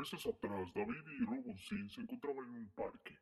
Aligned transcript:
Meses 0.00 0.26
atrás, 0.26 0.72
David 0.74 1.04
y 1.20 1.24
Robinson 1.26 1.90
se 1.90 2.00
encontraban 2.00 2.46
en 2.46 2.54
un 2.54 2.70
parque, 2.70 3.18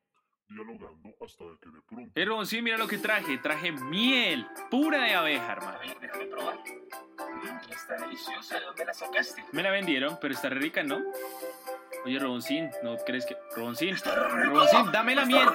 dialogando 0.48 1.12
hasta 1.20 1.44
que 1.60 1.70
de 1.70 1.82
pronto... 1.82 2.12
Hey, 2.14 2.24
Robinson, 2.24 2.62
mira 2.62 2.78
lo 2.78 2.86
que 2.86 2.98
traje. 2.98 3.36
Traje 3.38 3.72
miel 3.72 4.46
pura 4.70 5.02
de 5.02 5.12
abeja, 5.12 5.54
hermano. 5.54 5.76
Ay, 5.82 5.96
déjame 6.00 6.26
probar. 6.26 6.56
Mm, 6.58 7.72
está 7.72 7.96
deliciosa. 7.96 8.60
¿Dónde 8.60 8.84
la 8.84 8.94
sacaste? 8.94 9.44
Me 9.50 9.64
la 9.64 9.72
vendieron, 9.72 10.18
pero 10.20 10.34
está 10.34 10.50
re 10.50 10.60
rica, 10.60 10.84
¿no? 10.84 11.02
Oye, 12.04 12.16
Roboncín, 12.20 12.70
¿no 12.84 12.96
crees 12.98 13.26
que...? 13.26 13.36
Roboncín, 13.56 13.96
Roboncín, 14.44 14.92
dame 14.92 15.16
la 15.16 15.26
miel. 15.26 15.48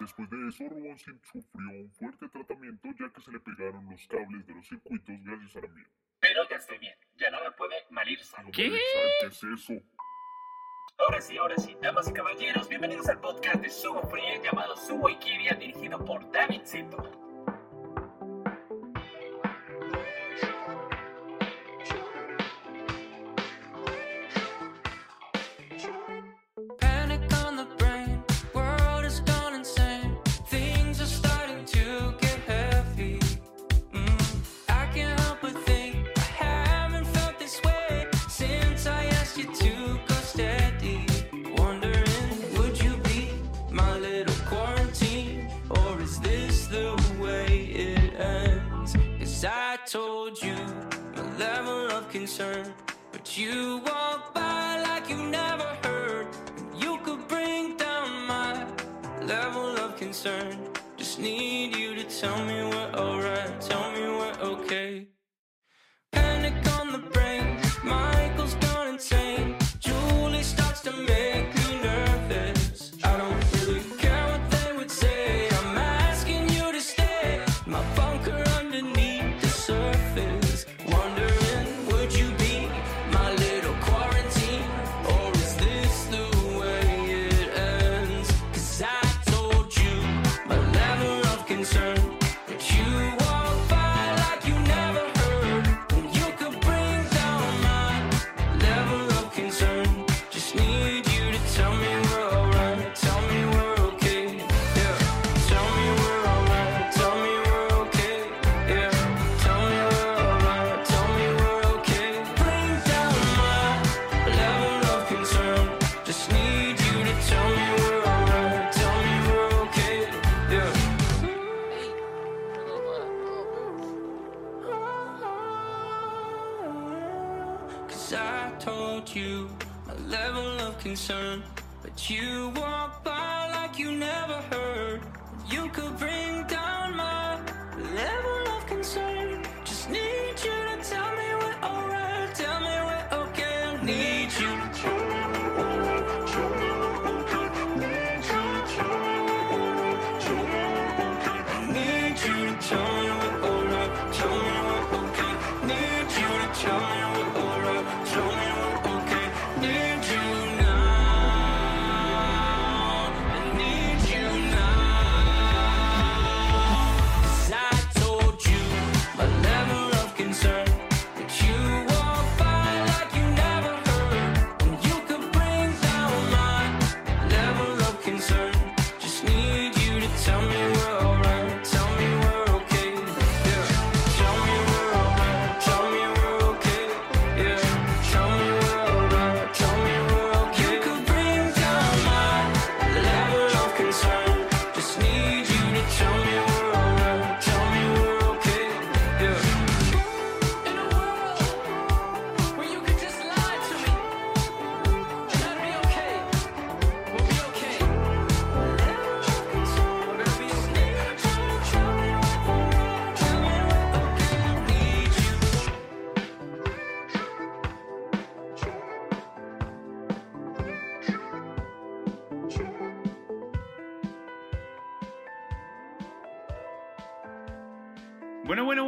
Después 0.00 0.30
de 0.30 0.48
eso, 0.48 0.64
Roboncín 0.66 1.20
sufrió 1.30 1.70
un 1.72 1.92
fuerte 1.92 2.26
tratamiento 2.30 2.88
ya 2.98 3.12
que 3.12 3.20
se 3.20 3.32
le 3.32 3.40
pegaron 3.40 3.84
los 3.90 4.06
cables 4.08 4.46
de 4.46 4.54
los 4.54 4.66
circuitos 4.66 5.14
gracias 5.24 5.56
a 5.56 5.60
la 5.60 5.68
miel. 5.68 5.86
Pero 6.20 6.48
ya 6.48 6.56
estoy 6.56 6.78
bien, 6.78 6.96
ya 7.16 7.30
no 7.30 7.44
me 7.44 7.50
puede 7.50 7.74
malirse. 7.90 8.34
¿Qué? 8.50 8.70
¿Qué 8.70 9.26
es 9.26 9.44
eso? 9.44 9.74
Ahora 10.98 11.20
sí, 11.20 11.36
ahora 11.36 11.56
sí, 11.58 11.76
damas 11.82 12.08
y 12.08 12.12
caballeros, 12.12 12.68
bienvenidos 12.68 13.08
al 13.08 13.20
podcast 13.20 13.56
de 13.56 13.68
Subo 13.68 14.00
Free 14.02 14.40
llamado 14.44 14.76
Subo 14.76 15.08
Ikiria, 15.10 15.54
dirigido 15.54 15.98
por 16.04 16.30
David 16.30 16.60
Zito. 16.64 17.23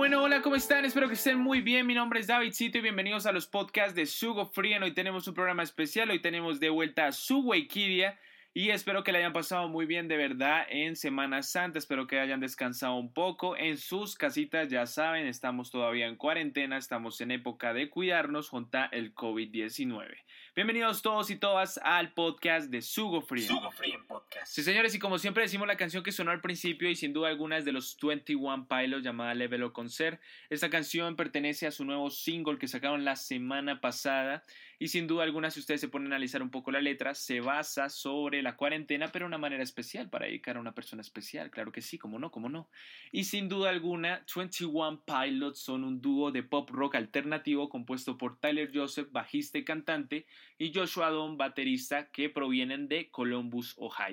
bueno, 0.08 0.22
hola, 0.22 0.40
¿cómo 0.40 0.54
están? 0.54 0.84
Espero 0.84 1.08
que 1.08 1.14
estén 1.14 1.36
muy 1.36 1.62
bien. 1.62 1.84
Mi 1.84 1.92
nombre 1.92 2.20
es 2.20 2.28
David 2.28 2.52
Cito 2.52 2.78
y 2.78 2.80
bienvenidos 2.80 3.26
a 3.26 3.32
los 3.32 3.48
podcasts 3.48 3.96
de 3.96 4.06
Sugo 4.06 4.46
Frien. 4.46 4.84
Hoy 4.84 4.92
tenemos 4.92 5.26
un 5.26 5.34
programa 5.34 5.64
especial, 5.64 6.10
hoy 6.10 6.20
tenemos 6.20 6.60
de 6.60 6.70
vuelta 6.70 7.08
a 7.08 7.12
su 7.12 7.40
Wikidia 7.40 8.16
y 8.54 8.70
espero 8.70 9.02
que 9.02 9.10
le 9.10 9.18
hayan 9.18 9.32
pasado 9.32 9.66
muy 9.68 9.84
bien 9.84 10.06
de 10.06 10.16
verdad 10.16 10.64
en 10.70 10.94
Semana 10.94 11.42
Santa. 11.42 11.80
Espero 11.80 12.06
que 12.06 12.20
hayan 12.20 12.38
descansado 12.38 12.94
un 12.94 13.12
poco 13.12 13.56
en 13.56 13.78
sus 13.78 14.14
casitas. 14.14 14.68
Ya 14.68 14.86
saben, 14.86 15.26
estamos 15.26 15.72
todavía 15.72 16.06
en 16.06 16.14
cuarentena, 16.14 16.76
estamos 16.76 17.20
en 17.20 17.32
época 17.32 17.74
de 17.74 17.90
cuidarnos 17.90 18.48
junto 18.48 18.78
el 18.92 19.12
COVID-19. 19.12 20.06
Bienvenidos 20.54 21.02
todos 21.02 21.30
y 21.30 21.36
todas 21.36 21.80
al 21.82 22.12
podcast 22.14 22.70
de 22.70 22.80
Sugo 22.80 23.22
Frien. 23.22 23.48
Sugo 23.48 23.72
Frien 23.72 24.05
podcast. 24.16 24.46
Sí, 24.52 24.62
señores, 24.62 24.94
y 24.94 24.98
como 24.98 25.18
siempre 25.18 25.42
decimos 25.42 25.66
la 25.68 25.76
canción 25.76 26.02
que 26.02 26.12
sonó 26.12 26.30
al 26.30 26.40
principio 26.40 26.88
y 26.88 26.96
sin 26.96 27.12
duda 27.12 27.28
alguna 27.28 27.58
es 27.58 27.64
de 27.64 27.72
los 27.72 27.96
21 28.00 28.66
Pilots 28.66 29.04
llamada 29.04 29.34
Level 29.34 29.64
Up 29.64 29.72
Concert. 29.72 30.20
Esta 30.48 30.70
canción 30.70 31.16
pertenece 31.16 31.66
a 31.66 31.70
su 31.70 31.84
nuevo 31.84 32.10
single 32.10 32.58
que 32.58 32.68
sacaron 32.68 33.04
la 33.04 33.16
semana 33.16 33.80
pasada 33.80 34.42
y 34.78 34.88
sin 34.88 35.06
duda 35.06 35.24
alguna 35.24 35.50
si 35.50 35.60
ustedes 35.60 35.80
se 35.80 35.88
ponen 35.88 36.12
a 36.12 36.16
analizar 36.16 36.42
un 36.42 36.50
poco 36.50 36.70
la 36.70 36.80
letra 36.80 37.14
se 37.14 37.40
basa 37.40 37.88
sobre 37.88 38.42
la 38.42 38.56
cuarentena 38.56 39.08
pero 39.08 39.24
de 39.24 39.28
una 39.28 39.38
manera 39.38 39.62
especial 39.62 40.10
para 40.10 40.26
dedicar 40.26 40.56
a 40.56 40.60
una 40.60 40.72
persona 40.72 41.00
especial, 41.00 41.50
claro 41.50 41.72
que 41.72 41.80
sí, 41.80 41.98
como 41.98 42.18
no, 42.18 42.30
como 42.30 42.48
no. 42.48 42.68
Y 43.12 43.24
sin 43.24 43.48
duda 43.48 43.70
alguna 43.70 44.24
21 44.34 45.02
Pilots 45.04 45.60
son 45.60 45.84
un 45.84 46.00
dúo 46.00 46.30
de 46.30 46.42
pop 46.42 46.70
rock 46.70 46.96
alternativo 46.96 47.68
compuesto 47.68 48.16
por 48.18 48.38
Tyler 48.38 48.70
Joseph, 48.72 49.08
bajista 49.10 49.58
y 49.58 49.64
cantante, 49.64 50.26
y 50.58 50.72
Joshua 50.72 51.10
Don, 51.10 51.36
baterista, 51.36 52.10
que 52.10 52.30
provienen 52.30 52.88
de 52.88 53.10
Columbus, 53.10 53.74
Ohio. 53.78 54.05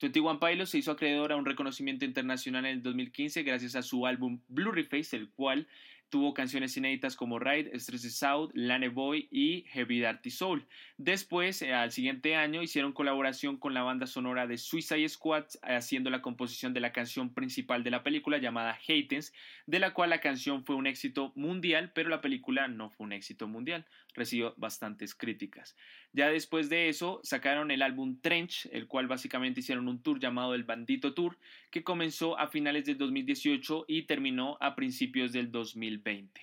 21 0.00 0.40
Pilots 0.40 0.70
se 0.70 0.78
hizo 0.78 0.92
acreedor 0.92 1.32
a 1.32 1.36
un 1.36 1.44
reconocimiento 1.44 2.04
internacional 2.04 2.66
en 2.66 2.72
el 2.72 2.82
2015 2.82 3.42
gracias 3.42 3.76
a 3.76 3.82
su 3.82 4.06
álbum 4.06 4.40
Blurry 4.48 4.84
Face, 4.84 5.16
el 5.16 5.30
cual 5.30 5.68
tuvo 6.12 6.34
canciones 6.34 6.76
inéditas 6.76 7.16
como 7.16 7.38
Ride, 7.38 7.70
Stress 7.80 8.22
Out, 8.22 8.50
Lane 8.52 8.90
Boy 8.90 9.28
y 9.30 9.62
Heavy 9.68 10.00
Dirty 10.00 10.30
Soul. 10.30 10.66
Después, 10.98 11.62
eh, 11.62 11.72
al 11.72 11.90
siguiente 11.90 12.36
año, 12.36 12.62
hicieron 12.62 12.92
colaboración 12.92 13.56
con 13.56 13.72
la 13.72 13.82
banda 13.82 14.06
sonora 14.06 14.46
de 14.46 14.58
Suicide 14.58 15.08
Squad, 15.08 15.46
haciendo 15.62 16.10
la 16.10 16.20
composición 16.20 16.74
de 16.74 16.80
la 16.80 16.92
canción 16.92 17.32
principal 17.32 17.82
de 17.82 17.92
la 17.92 18.02
película 18.02 18.36
llamada 18.36 18.78
Hatens, 18.86 19.32
de 19.66 19.78
la 19.78 19.94
cual 19.94 20.10
la 20.10 20.20
canción 20.20 20.66
fue 20.66 20.76
un 20.76 20.86
éxito 20.86 21.32
mundial, 21.34 21.92
pero 21.94 22.10
la 22.10 22.20
película 22.20 22.68
no 22.68 22.90
fue 22.90 23.06
un 23.06 23.14
éxito 23.14 23.48
mundial, 23.48 23.86
recibió 24.12 24.52
bastantes 24.58 25.14
críticas. 25.14 25.76
Ya 26.14 26.28
después 26.28 26.68
de 26.68 26.90
eso, 26.90 27.20
sacaron 27.22 27.70
el 27.70 27.80
álbum 27.80 28.20
Trench, 28.20 28.68
el 28.70 28.86
cual 28.86 29.06
básicamente 29.06 29.60
hicieron 29.60 29.88
un 29.88 30.02
tour 30.02 30.20
llamado 30.20 30.54
el 30.54 30.64
Bandito 30.64 31.14
Tour, 31.14 31.38
que 31.70 31.82
comenzó 31.82 32.38
a 32.38 32.48
finales 32.48 32.84
del 32.84 32.98
2018 32.98 33.86
y 33.88 34.02
terminó 34.02 34.58
a 34.60 34.74
principios 34.74 35.32
del 35.32 35.50
2020. 35.50 36.38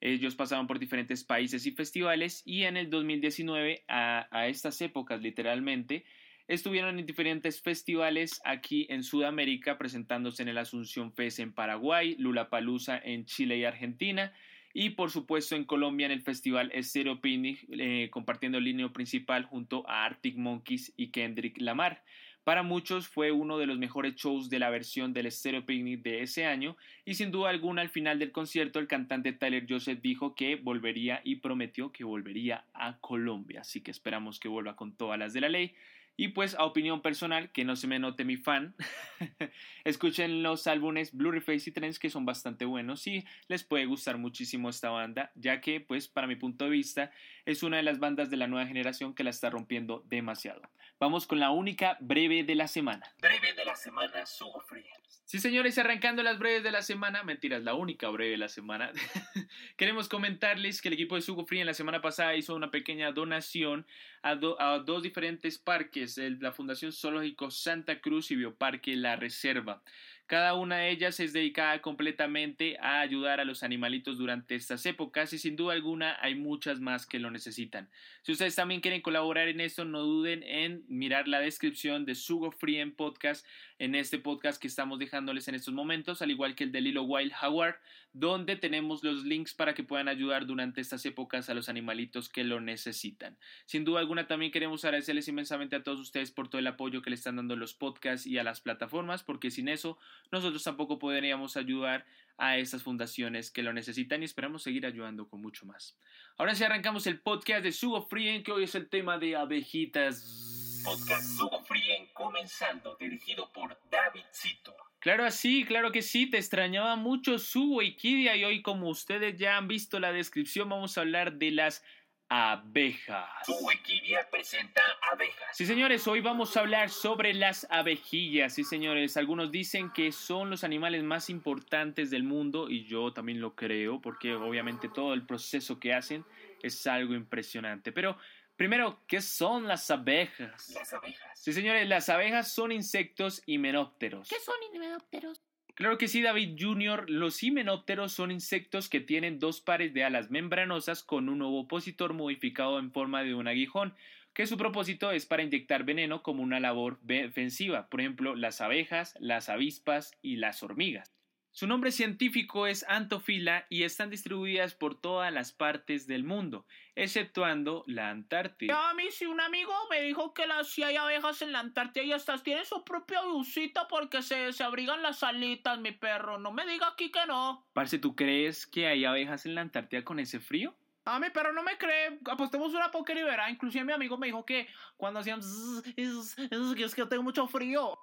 Ellos 0.00 0.34
pasaron 0.34 0.66
por 0.66 0.78
diferentes 0.78 1.22
países 1.22 1.66
y 1.66 1.72
festivales 1.72 2.42
y 2.46 2.62
en 2.62 2.78
el 2.78 2.88
2019, 2.88 3.84
a, 3.88 4.48
estas 4.48 4.80
épocas 4.80 5.20
literalmente, 5.20 6.06
estuvieron 6.48 6.98
en 6.98 7.04
diferentes 7.04 7.60
festivales 7.60 8.40
aquí 8.46 8.86
en 8.88 9.02
Sudamérica, 9.02 9.76
presentándose 9.76 10.42
en 10.42 10.48
el 10.48 10.56
Asunción 10.56 11.12
Fest 11.12 11.40
en 11.40 11.52
Paraguay, 11.52 12.16
Lulapalooza 12.18 12.98
en 12.98 13.26
Chile 13.26 13.58
y 13.58 13.64
Argentina, 13.64 14.32
y 14.72 14.90
por 14.90 15.10
supuesto 15.10 15.56
en 15.56 15.64
Colombia 15.64 16.06
en 16.06 16.12
el 16.12 16.22
festival 16.22 16.72
Stereo 16.82 17.20
Picnic, 17.20 17.66
eh, 17.70 18.08
compartiendo 18.10 18.58
el 18.58 18.64
línea 18.64 18.88
principal 18.92 19.44
junto 19.44 19.88
a 19.88 20.04
Arctic 20.04 20.36
Monkeys 20.36 20.92
y 20.96 21.08
Kendrick 21.08 21.60
Lamar. 21.60 22.02
Para 22.44 22.62
muchos 22.62 23.06
fue 23.06 23.32
uno 23.32 23.58
de 23.58 23.66
los 23.66 23.78
mejores 23.78 24.14
shows 24.14 24.48
de 24.48 24.58
la 24.58 24.70
versión 24.70 25.12
del 25.12 25.30
Stereo 25.30 25.66
Picnic 25.66 26.02
de 26.02 26.22
ese 26.22 26.46
año 26.46 26.76
y 27.04 27.14
sin 27.14 27.30
duda 27.30 27.50
alguna 27.50 27.82
al 27.82 27.90
final 27.90 28.18
del 28.18 28.32
concierto 28.32 28.78
el 28.78 28.88
cantante 28.88 29.32
Tyler 29.32 29.66
Joseph 29.68 30.00
dijo 30.00 30.34
que 30.34 30.56
volvería 30.56 31.20
y 31.22 31.36
prometió 31.36 31.92
que 31.92 32.02
volvería 32.02 32.64
a 32.72 32.96
Colombia, 32.98 33.60
así 33.60 33.82
que 33.82 33.90
esperamos 33.90 34.40
que 34.40 34.48
vuelva 34.48 34.74
con 34.74 34.96
todas 34.96 35.18
las 35.18 35.34
de 35.34 35.42
la 35.42 35.48
ley. 35.48 35.74
Y 36.16 36.28
pues 36.28 36.54
a 36.54 36.64
opinión 36.64 37.00
personal, 37.00 37.50
que 37.50 37.64
no 37.64 37.76
se 37.76 37.86
me 37.86 37.98
note 37.98 38.24
mi 38.24 38.36
fan, 38.36 38.74
escuchen 39.84 40.42
los 40.42 40.66
álbumes 40.66 41.12
Face 41.40 41.70
y 41.70 41.72
Trends 41.72 41.98
que 41.98 42.10
son 42.10 42.26
bastante 42.26 42.64
buenos 42.64 43.06
y 43.06 43.24
les 43.48 43.64
puede 43.64 43.86
gustar 43.86 44.18
muchísimo 44.18 44.68
esta 44.68 44.90
banda, 44.90 45.32
ya 45.34 45.60
que 45.60 45.80
pues 45.80 46.08
para 46.08 46.26
mi 46.26 46.36
punto 46.36 46.64
de 46.66 46.70
vista 46.72 47.10
es 47.46 47.62
una 47.62 47.78
de 47.78 47.82
las 47.82 47.98
bandas 47.98 48.28
de 48.28 48.36
la 48.36 48.48
nueva 48.48 48.66
generación 48.66 49.14
que 49.14 49.24
la 49.24 49.30
está 49.30 49.48
rompiendo 49.48 50.04
demasiado. 50.08 50.62
Vamos 51.00 51.26
con 51.26 51.40
la 51.40 51.50
única 51.50 51.96
breve 51.98 52.44
de 52.44 52.54
la 52.54 52.68
semana. 52.68 53.10
Breve 53.22 53.54
de 53.54 53.64
la 53.64 53.74
semana, 53.74 54.26
Sugo 54.26 54.60
Free. 54.60 54.84
Sí, 55.24 55.38
señores, 55.38 55.78
arrancando 55.78 56.22
las 56.22 56.38
breves 56.38 56.62
de 56.62 56.70
la 56.70 56.82
semana, 56.82 57.22
mentiras, 57.22 57.62
la 57.62 57.72
única 57.72 58.10
breve 58.10 58.32
de 58.32 58.36
la 58.36 58.48
semana, 58.48 58.92
queremos 59.78 60.10
comentarles 60.10 60.82
que 60.82 60.88
el 60.88 60.94
equipo 60.94 61.14
de 61.14 61.22
Sugo 61.22 61.46
Free 61.46 61.60
en 61.60 61.66
la 61.66 61.72
semana 61.72 62.02
pasada 62.02 62.36
hizo 62.36 62.54
una 62.54 62.70
pequeña 62.70 63.12
donación 63.12 63.86
a, 64.20 64.34
do, 64.34 64.60
a 64.60 64.80
dos 64.80 65.02
diferentes 65.02 65.56
parques, 65.56 66.18
el, 66.18 66.38
la 66.38 66.52
Fundación 66.52 66.92
Zoológico 66.92 67.50
Santa 67.50 68.02
Cruz 68.02 68.30
y 68.30 68.36
Bioparque 68.36 68.94
La 68.94 69.16
Reserva. 69.16 69.82
Cada 70.30 70.54
una 70.54 70.76
de 70.76 70.90
ellas 70.92 71.18
es 71.18 71.32
dedicada 71.32 71.82
completamente 71.82 72.78
a 72.78 73.00
ayudar 73.00 73.40
a 73.40 73.44
los 73.44 73.64
animalitos 73.64 74.16
durante 74.16 74.54
estas 74.54 74.86
épocas 74.86 75.32
y 75.32 75.40
sin 75.40 75.56
duda 75.56 75.72
alguna 75.72 76.16
hay 76.20 76.36
muchas 76.36 76.78
más 76.78 77.04
que 77.04 77.18
lo 77.18 77.32
necesitan. 77.32 77.90
Si 78.22 78.30
ustedes 78.30 78.54
también 78.54 78.80
quieren 78.80 79.02
colaborar 79.02 79.48
en 79.48 79.60
esto, 79.60 79.84
no 79.84 80.02
duden 80.02 80.44
en 80.44 80.84
mirar 80.86 81.26
la 81.26 81.40
descripción 81.40 82.06
de 82.06 82.14
Sugo 82.14 82.52
Free 82.52 82.78
en 82.78 82.94
podcast, 82.94 83.44
en 83.80 83.96
este 83.96 84.20
podcast 84.20 84.62
que 84.62 84.68
estamos 84.68 85.00
dejándoles 85.00 85.48
en 85.48 85.56
estos 85.56 85.74
momentos, 85.74 86.22
al 86.22 86.30
igual 86.30 86.54
que 86.54 86.62
el 86.62 86.70
de 86.70 86.80
Lilo 86.80 87.02
Wild 87.02 87.32
Jaguar, 87.32 87.80
donde 88.12 88.54
tenemos 88.54 89.02
los 89.02 89.24
links 89.24 89.54
para 89.54 89.74
que 89.74 89.82
puedan 89.82 90.06
ayudar 90.06 90.46
durante 90.46 90.80
estas 90.80 91.04
épocas 91.06 91.48
a 91.48 91.54
los 91.54 91.68
animalitos 91.68 92.28
que 92.28 92.44
lo 92.44 92.60
necesitan. 92.60 93.36
Sin 93.66 93.84
duda 93.84 94.00
alguna 94.00 94.26
también 94.26 94.52
queremos 94.52 94.84
agradecerles 94.84 95.26
inmensamente 95.26 95.76
a 95.76 95.82
todos 95.82 95.98
ustedes 95.98 96.30
por 96.30 96.48
todo 96.48 96.60
el 96.60 96.66
apoyo 96.68 97.02
que 97.02 97.10
le 97.10 97.16
están 97.16 97.36
dando 97.36 97.56
los 97.56 97.74
podcasts 97.74 98.26
y 98.26 98.38
a 98.38 98.44
las 98.44 98.60
plataformas, 98.60 99.22
porque 99.22 99.50
sin 99.50 99.68
eso 99.68 99.98
nosotros 100.30 100.62
tampoco 100.62 100.98
podríamos 100.98 101.56
ayudar 101.56 102.06
a 102.38 102.56
estas 102.56 102.82
fundaciones 102.82 103.50
que 103.50 103.62
lo 103.62 103.72
necesitan 103.72 104.22
y 104.22 104.24
esperamos 104.24 104.62
seguir 104.62 104.86
ayudando 104.86 105.28
con 105.28 105.42
mucho 105.42 105.66
más. 105.66 105.98
Ahora 106.38 106.54
sí 106.54 106.64
arrancamos 106.64 107.06
el 107.06 107.20
podcast 107.20 107.62
de 107.62 107.72
Sugo 107.72 108.06
Frien, 108.06 108.42
que 108.42 108.52
hoy 108.52 108.64
es 108.64 108.74
el 108.74 108.88
tema 108.88 109.18
de 109.18 109.36
abejitas. 109.36 110.82
Podcast 110.82 111.36
Sugo 111.36 111.62
Frien 111.64 112.08
comenzando, 112.14 112.96
dirigido 112.98 113.52
por 113.52 113.78
Davidcito. 113.90 114.74
Claro 115.00 115.24
así, 115.24 115.64
claro 115.64 115.92
que 115.92 116.02
sí, 116.02 116.26
te 116.26 116.38
extrañaba 116.38 116.96
mucho 116.96 117.38
Sugo 117.38 117.82
y 117.82 117.96
Kidia 117.96 118.36
y 118.36 118.44
hoy 118.44 118.62
como 118.62 118.88
ustedes 118.88 119.36
ya 119.38 119.56
han 119.56 119.68
visto 119.68 119.98
la 119.98 120.12
descripción 120.12 120.68
vamos 120.68 120.96
a 120.96 121.02
hablar 121.02 121.38
de 121.38 121.50
las 121.50 121.82
abejas. 122.30 123.26
Wikidia 123.60 124.26
presenta 124.30 124.80
abejas. 125.10 125.48
Sí, 125.52 125.66
señores, 125.66 126.06
hoy 126.06 126.20
vamos 126.20 126.56
a 126.56 126.60
hablar 126.60 126.88
sobre 126.88 127.34
las 127.34 127.66
abejillas. 127.70 128.54
Sí, 128.54 128.62
señores, 128.62 129.16
algunos 129.16 129.50
dicen 129.50 129.90
que 129.90 130.12
son 130.12 130.48
los 130.48 130.62
animales 130.62 131.02
más 131.02 131.28
importantes 131.28 132.08
del 132.08 132.22
mundo 132.22 132.70
y 132.70 132.84
yo 132.84 133.12
también 133.12 133.40
lo 133.40 133.56
creo 133.56 134.00
porque 134.00 134.34
obviamente 134.34 134.88
todo 134.88 135.12
el 135.12 135.26
proceso 135.26 135.80
que 135.80 135.92
hacen 135.92 136.24
es 136.62 136.86
algo 136.86 137.14
impresionante. 137.14 137.90
Pero 137.90 138.16
primero, 138.56 139.02
¿qué 139.08 139.20
son 139.20 139.66
las 139.66 139.90
abejas? 139.90 140.70
Las 140.70 140.92
abejas. 140.92 141.32
Sí, 141.34 141.52
señores, 141.52 141.88
las 141.88 142.08
abejas 142.08 142.52
son 142.52 142.70
insectos 142.70 143.42
himenópteros. 143.44 144.28
¿Qué 144.28 144.38
son 144.38 144.54
himenópteros? 144.72 145.42
Claro 145.80 145.96
que 145.96 146.08
sí, 146.08 146.20
David 146.20 146.58
Jr. 146.60 147.08
Los 147.08 147.42
himenópteros 147.42 148.12
son 148.12 148.30
insectos 148.30 148.90
que 148.90 149.00
tienen 149.00 149.38
dos 149.38 149.62
pares 149.62 149.94
de 149.94 150.04
alas 150.04 150.30
membranosas 150.30 151.02
con 151.02 151.30
un 151.30 151.40
ovopositor 151.40 152.12
modificado 152.12 152.78
en 152.78 152.92
forma 152.92 153.22
de 153.22 153.34
un 153.34 153.48
aguijón, 153.48 153.94
que 154.34 154.46
su 154.46 154.58
propósito 154.58 155.10
es 155.10 155.24
para 155.24 155.42
inyectar 155.42 155.84
veneno 155.84 156.22
como 156.22 156.42
una 156.42 156.60
labor 156.60 157.00
defensiva, 157.00 157.88
por 157.88 158.02
ejemplo, 158.02 158.36
las 158.36 158.60
abejas, 158.60 159.14
las 159.20 159.48
avispas 159.48 160.18
y 160.20 160.36
las 160.36 160.62
hormigas. 160.62 161.14
Su 161.52 161.66
nombre 161.66 161.90
científico 161.90 162.68
es 162.68 162.84
Antofila 162.88 163.66
y 163.68 163.82
están 163.82 164.08
distribuidas 164.08 164.74
por 164.74 165.00
todas 165.00 165.32
las 165.32 165.52
partes 165.52 166.06
del 166.06 166.22
mundo, 166.22 166.64
exceptuando 166.94 167.82
la 167.88 168.10
Antártida. 168.10 168.90
A 168.90 168.94
mí 168.94 169.10
si 169.10 169.26
un 169.26 169.40
amigo 169.40 169.72
me 169.90 170.00
dijo 170.02 170.32
que 170.32 170.46
las, 170.46 170.68
si 170.68 170.84
hay 170.84 170.94
abejas 170.94 171.42
en 171.42 171.50
la 171.50 171.58
Antártida 171.58 172.04
y 172.04 172.12
estas 172.12 172.44
tienen 172.44 172.64
su 172.64 172.84
propia 172.84 173.22
busita 173.22 173.88
porque 173.88 174.22
se, 174.22 174.52
se 174.52 174.62
abrigan 174.62 175.02
las 175.02 175.24
alitas, 175.24 175.80
mi 175.80 175.90
perro. 175.90 176.38
No 176.38 176.52
me 176.52 176.64
diga 176.66 176.86
aquí 176.86 177.10
que 177.10 177.26
no. 177.26 177.66
Parce, 177.72 177.98
¿tú 177.98 178.14
crees 178.14 178.66
que 178.66 178.86
hay 178.86 179.04
abejas 179.04 179.44
en 179.44 179.56
la 179.56 179.62
Antártida 179.62 180.04
con 180.04 180.20
ese 180.20 180.38
frío? 180.38 180.76
A 181.04 181.18
mi 181.18 181.30
perro 181.30 181.52
no 181.52 181.64
me 181.64 181.76
cree. 181.78 182.20
Apostemos 182.30 182.74
una 182.74 182.92
póker 182.92 183.18
y 183.18 183.22
verá. 183.24 183.50
Inclusive 183.50 183.84
mi 183.84 183.92
amigo 183.92 184.16
me 184.18 184.28
dijo 184.28 184.46
que 184.46 184.68
cuando 184.96 185.18
hacían... 185.18 185.42
zzz, 185.42 185.82
es, 185.96 186.38
es 186.38 186.74
que 186.76 186.84
es 186.84 186.94
que 186.94 187.06
tengo 187.06 187.24
mucho 187.24 187.48
frío. 187.48 187.98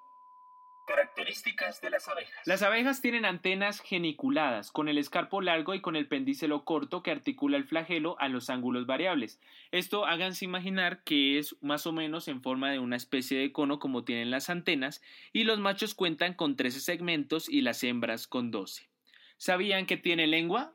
Características 0.88 1.82
de 1.82 1.90
las 1.90 2.08
abejas. 2.08 2.42
Las 2.46 2.62
abejas 2.64 3.02
tienen 3.02 3.26
antenas 3.26 3.82
geniculadas, 3.82 4.72
con 4.72 4.88
el 4.88 4.98
escarpo 4.98 5.42
largo 5.42 5.76
y 5.76 5.82
con 5.82 5.98
el 5.98 6.08
pendícelo 6.08 6.64
corto 6.64 7.04
que 7.04 7.12
articula 7.12 7.58
el 7.58 7.66
flagelo 7.66 8.16
a 8.20 8.30
los 8.30 8.50
ángulos 8.50 8.86
variables. 8.86 9.42
Esto 9.72 10.06
háganse 10.06 10.46
imaginar 10.46 11.04
que 11.04 11.40
es 11.40 11.58
más 11.62 11.86
o 11.86 11.92
menos 11.92 12.30
en 12.30 12.42
forma 12.42 12.72
de 12.72 12.80
una 12.80 12.96
especie 12.96 13.38
de 13.38 13.52
cono 13.52 13.80
como 13.80 14.06
tienen 14.06 14.32
las 14.32 14.50
antenas, 14.50 15.02
y 15.34 15.44
los 15.44 15.60
machos 15.60 15.94
cuentan 15.94 16.34
con 16.34 16.56
13 16.56 16.80
segmentos 16.80 17.50
y 17.50 17.62
las 17.62 17.84
hembras 17.84 18.26
con 18.26 18.50
12. 18.50 18.88
¿Sabían 19.36 19.88
que 19.88 19.98
tiene 19.98 20.26
lengua? 20.26 20.74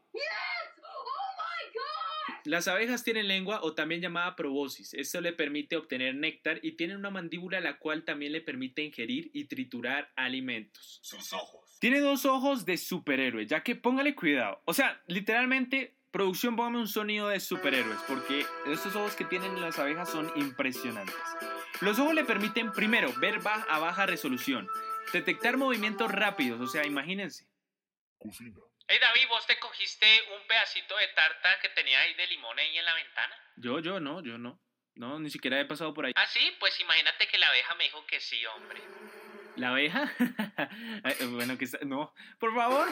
Las 2.44 2.66
abejas 2.66 3.04
tienen 3.04 3.28
lengua 3.28 3.60
o 3.62 3.74
también 3.74 4.00
llamada 4.00 4.34
proboscis. 4.34 4.94
Esto 4.94 5.20
le 5.20 5.32
permite 5.32 5.76
obtener 5.76 6.14
néctar 6.14 6.58
y 6.62 6.72
tienen 6.72 6.96
una 6.96 7.10
mandíbula 7.10 7.60
la 7.60 7.78
cual 7.78 8.04
también 8.04 8.32
le 8.32 8.40
permite 8.40 8.82
ingerir 8.82 9.30
y 9.32 9.44
triturar 9.44 10.12
alimentos. 10.16 11.00
Sus 11.02 11.32
ojos. 11.32 11.78
Tiene 11.78 12.00
dos 12.00 12.26
ojos 12.26 12.64
de 12.64 12.76
superhéroe, 12.76 13.46
ya 13.46 13.62
que 13.62 13.76
póngale 13.76 14.14
cuidado. 14.14 14.60
O 14.64 14.74
sea, 14.74 15.02
literalmente, 15.06 15.96
producción, 16.10 16.56
póngame 16.56 16.78
un 16.78 16.88
sonido 16.88 17.28
de 17.28 17.40
superhéroes, 17.40 17.98
porque 18.08 18.44
estos 18.66 18.96
ojos 18.96 19.14
que 19.14 19.24
tienen 19.24 19.60
las 19.60 19.78
abejas 19.78 20.10
son 20.10 20.30
impresionantes. 20.36 21.14
Los 21.80 21.98
ojos 21.98 22.14
le 22.14 22.24
permiten, 22.24 22.72
primero, 22.72 23.12
ver 23.20 23.40
a 23.68 23.78
baja 23.78 24.06
resolución, 24.06 24.68
detectar 25.12 25.56
movimientos 25.56 26.10
rápidos, 26.10 26.60
o 26.60 26.66
sea, 26.66 26.86
imagínense. 26.86 27.48
Cocina. 28.18 28.60
Hey 28.92 28.98
David, 29.00 29.26
¿vos 29.30 29.46
te 29.46 29.58
cogiste 29.58 30.04
un 30.38 30.46
pedacito 30.46 30.94
de 30.98 31.08
tarta 31.14 31.58
que 31.62 31.70
tenía 31.70 31.98
ahí 32.02 32.12
de 32.12 32.26
limón 32.26 32.58
ahí 32.58 32.76
en 32.76 32.84
la 32.84 32.92
ventana? 32.92 33.34
Yo, 33.56 33.80
yo 33.80 34.00
no, 34.00 34.22
yo 34.22 34.36
no. 34.36 34.60
No, 34.96 35.18
ni 35.18 35.30
siquiera 35.30 35.58
he 35.58 35.64
pasado 35.64 35.94
por 35.94 36.04
ahí. 36.04 36.12
Ah, 36.14 36.26
sí, 36.26 36.52
pues 36.60 36.78
imagínate 36.78 37.26
que 37.26 37.38
la 37.38 37.48
abeja 37.48 37.74
me 37.76 37.84
dijo 37.84 38.06
que 38.06 38.20
sí, 38.20 38.44
hombre. 38.44 38.82
¿La 39.56 39.70
abeja? 39.70 40.12
Bueno, 41.30 41.56
que 41.56 41.66
no, 41.86 42.12
por 42.38 42.54
favor. 42.54 42.86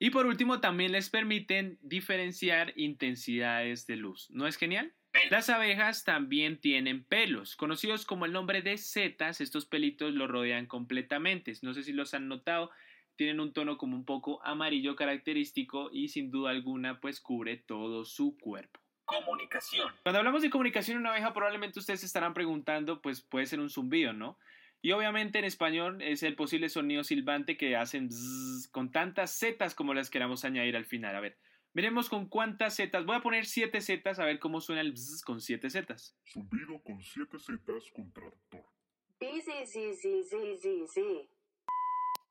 Y 0.00 0.10
por 0.10 0.26
último, 0.26 0.60
también 0.60 0.90
les 0.90 1.10
permiten 1.10 1.78
diferenciar 1.80 2.72
intensidades 2.74 3.86
de 3.86 3.94
luz. 3.94 4.30
¿No 4.30 4.48
es 4.48 4.56
genial? 4.56 4.92
Las 5.30 5.48
abejas 5.48 6.02
también 6.02 6.60
tienen 6.60 7.04
pelos, 7.04 7.54
conocidos 7.54 8.04
como 8.04 8.24
el 8.24 8.32
nombre 8.32 8.62
de 8.62 8.76
setas. 8.78 9.40
Estos 9.40 9.64
pelitos 9.64 10.12
los 10.12 10.28
rodean 10.28 10.66
completamente. 10.66 11.52
No 11.62 11.72
sé 11.72 11.84
si 11.84 11.92
los 11.92 12.14
han 12.14 12.26
notado. 12.26 12.72
Tienen 13.16 13.40
un 13.40 13.52
tono 13.52 13.76
como 13.78 13.96
un 13.96 14.04
poco 14.04 14.44
amarillo 14.44 14.96
característico 14.96 15.90
y 15.92 16.08
sin 16.08 16.30
duda 16.30 16.50
alguna 16.50 17.00
pues 17.00 17.20
cubre 17.20 17.56
todo 17.56 18.04
su 18.04 18.36
cuerpo. 18.38 18.80
Comunicación. 19.04 19.92
Cuando 20.02 20.18
hablamos 20.18 20.42
de 20.42 20.50
comunicación 20.50 20.96
en 20.96 21.00
una 21.02 21.10
abeja, 21.10 21.32
probablemente 21.32 21.78
ustedes 21.78 22.00
se 22.00 22.06
estarán 22.06 22.34
preguntando, 22.34 23.02
pues 23.02 23.20
puede 23.20 23.46
ser 23.46 23.60
un 23.60 23.68
zumbido, 23.68 24.12
¿no? 24.12 24.38
Y 24.80 24.90
obviamente 24.92 25.38
en 25.38 25.44
español 25.44 26.02
es 26.02 26.24
el 26.24 26.34
posible 26.34 26.68
sonido 26.68 27.04
silbante 27.04 27.56
que 27.56 27.76
hacen 27.76 28.08
bzzz, 28.08 28.68
con 28.68 28.90
tantas 28.90 29.38
zetas 29.38 29.74
como 29.76 29.94
las 29.94 30.10
queramos 30.10 30.44
añadir 30.44 30.76
al 30.76 30.86
final. 30.86 31.14
A 31.14 31.20
ver, 31.20 31.38
veremos 31.72 32.08
con 32.08 32.26
cuántas 32.28 32.76
zetas. 32.76 33.04
Voy 33.04 33.16
a 33.16 33.20
poner 33.20 33.46
siete 33.46 33.80
zetas 33.80 34.18
a 34.18 34.24
ver 34.24 34.40
cómo 34.40 34.60
suena 34.60 34.80
el 34.80 34.92
bzzz 34.92 35.22
con 35.22 35.40
siete 35.40 35.70
zetas. 35.70 36.16
Zumbido 36.26 36.82
con 36.82 37.00
siete 37.00 37.38
zetas 37.38 37.84
con 37.94 38.12
traductor. 38.12 38.64
Sí, 39.20 39.40
sí, 39.40 39.52
sí, 39.66 39.94
sí, 39.94 40.24
sí, 40.24 40.56
sí, 40.60 40.84
sí. 40.88 41.28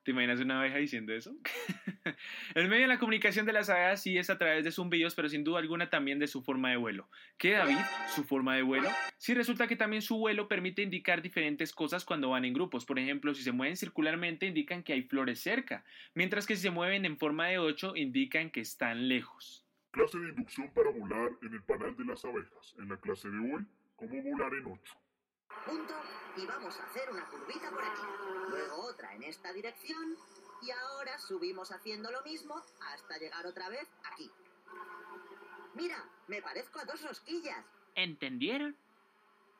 ¿Te 0.03 0.11
imaginas 0.11 0.39
una 0.39 0.59
abeja 0.59 0.77
diciendo 0.77 1.13
eso? 1.13 1.35
el 2.55 2.67
medio 2.67 2.83
de 2.83 2.87
la 2.87 2.97
comunicación 2.97 3.45
de 3.45 3.53
las 3.53 3.69
abejas 3.69 4.01
sí 4.01 4.17
es 4.17 4.31
a 4.31 4.37
través 4.39 4.63
de 4.63 4.71
zumbidos, 4.71 5.13
pero 5.13 5.29
sin 5.29 5.43
duda 5.43 5.59
alguna 5.59 5.91
también 5.91 6.17
de 6.17 6.25
su 6.27 6.41
forma 6.41 6.71
de 6.71 6.77
vuelo. 6.77 7.07
¿Qué, 7.37 7.51
David? 7.51 7.77
¿Su 8.15 8.23
forma 8.23 8.55
de 8.55 8.63
vuelo? 8.63 8.89
Sí, 9.17 9.35
resulta 9.35 9.67
que 9.67 9.75
también 9.75 10.01
su 10.01 10.17
vuelo 10.17 10.47
permite 10.47 10.81
indicar 10.81 11.21
diferentes 11.21 11.71
cosas 11.71 12.03
cuando 12.03 12.31
van 12.31 12.45
en 12.45 12.53
grupos. 12.53 12.83
Por 12.85 12.97
ejemplo, 12.97 13.35
si 13.35 13.43
se 13.43 13.51
mueven 13.51 13.77
circularmente 13.77 14.47
indican 14.47 14.81
que 14.81 14.93
hay 14.93 15.03
flores 15.03 15.39
cerca, 15.39 15.85
mientras 16.15 16.47
que 16.47 16.55
si 16.55 16.63
se 16.63 16.71
mueven 16.71 17.05
en 17.05 17.17
forma 17.17 17.47
de 17.47 17.59
8 17.59 17.95
indican 17.95 18.49
que 18.49 18.61
están 18.61 19.07
lejos. 19.07 19.67
Clase 19.91 20.17
de 20.17 20.29
inducción 20.29 20.71
para 20.73 20.89
volar 20.89 21.31
en 21.43 21.53
el 21.53 21.61
panal 21.63 21.95
de 21.95 22.05
las 22.05 22.25
abejas. 22.25 22.75
En 22.79 22.89
la 22.89 22.97
clase 22.97 23.29
de 23.29 23.37
hoy, 23.37 23.65
cómo 23.95 24.23
volar 24.23 24.51
en 24.55 24.65
8. 24.65 24.81
punto 25.65 25.93
y 26.37 26.45
vamos 26.47 26.79
a 26.79 26.85
hacer 26.85 27.09
una 27.11 27.25
curvita 27.25 27.69
por 27.69 27.83
aquí. 27.83 28.10
En 29.13 29.23
esta 29.23 29.51
dirección 29.53 30.17
y 30.61 30.71
ahora 30.71 31.17
subimos 31.19 31.71
haciendo 31.71 32.11
lo 32.11 32.21
mismo 32.21 32.55
hasta 32.93 33.17
llegar 33.17 33.45
otra 33.45 33.69
vez 33.69 33.87
aquí. 34.03 34.31
Mira, 35.73 36.03
me 36.27 36.41
parezco 36.41 36.79
a 36.79 36.85
dos 36.85 37.01
rosquillas. 37.01 37.65
¿Entendieron? 37.95 38.75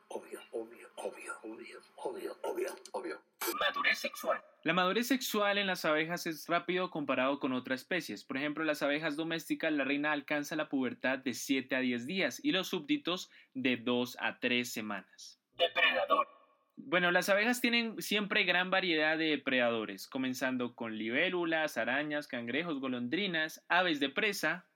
Obvio, 0.10 0.42
obvio, 0.52 0.90
obvio, 0.96 1.38
obvio, 1.44 1.82
obvio, 1.96 2.38
obvio, 2.44 2.76
obvio. 2.92 3.22
Madurez 3.60 4.00
sexual. 4.00 4.44
La 4.64 4.74
madurez 4.74 5.08
sexual 5.08 5.58
en 5.58 5.68
las 5.68 5.86
abejas 5.86 6.28
es 6.28 6.48
rápido 6.48 6.92
comparado 6.92 7.40
con 7.40 7.54
otras 7.54 7.82
especies. 7.82 8.24
Por 8.24 8.38
ejemplo, 8.38 8.64
las 8.64 8.82
abejas 8.82 9.16
domésticas, 9.16 9.72
la 9.72 9.86
reina 9.86 10.12
alcanza 10.12 10.56
la 10.56 10.70
pubertad 10.70 11.20
de 11.20 11.34
7 11.34 11.76
a 11.76 11.80
10 11.80 12.06
días 12.06 12.44
y 12.44 12.52
los 12.52 12.68
súbditos 12.68 13.32
de 13.54 13.78
2 13.78 14.18
a 14.20 14.40
3 14.40 14.72
semanas. 14.72 15.40
Depredador. 15.54 16.41
Bueno, 16.76 17.12
las 17.12 17.30
abejas 17.30 17.62
tienen 17.62 18.02
siempre 18.02 18.44
gran 18.44 18.70
variedad 18.72 19.18
de 19.18 19.26
depredadores, 19.26 20.08
comenzando 20.08 20.76
con 20.76 20.98
libélulas, 20.98 21.78
arañas, 21.78 22.28
cangrejos, 22.28 22.80
golondrinas, 22.80 23.64
aves 23.70 24.00
de 24.00 24.10
presa, 24.10 24.68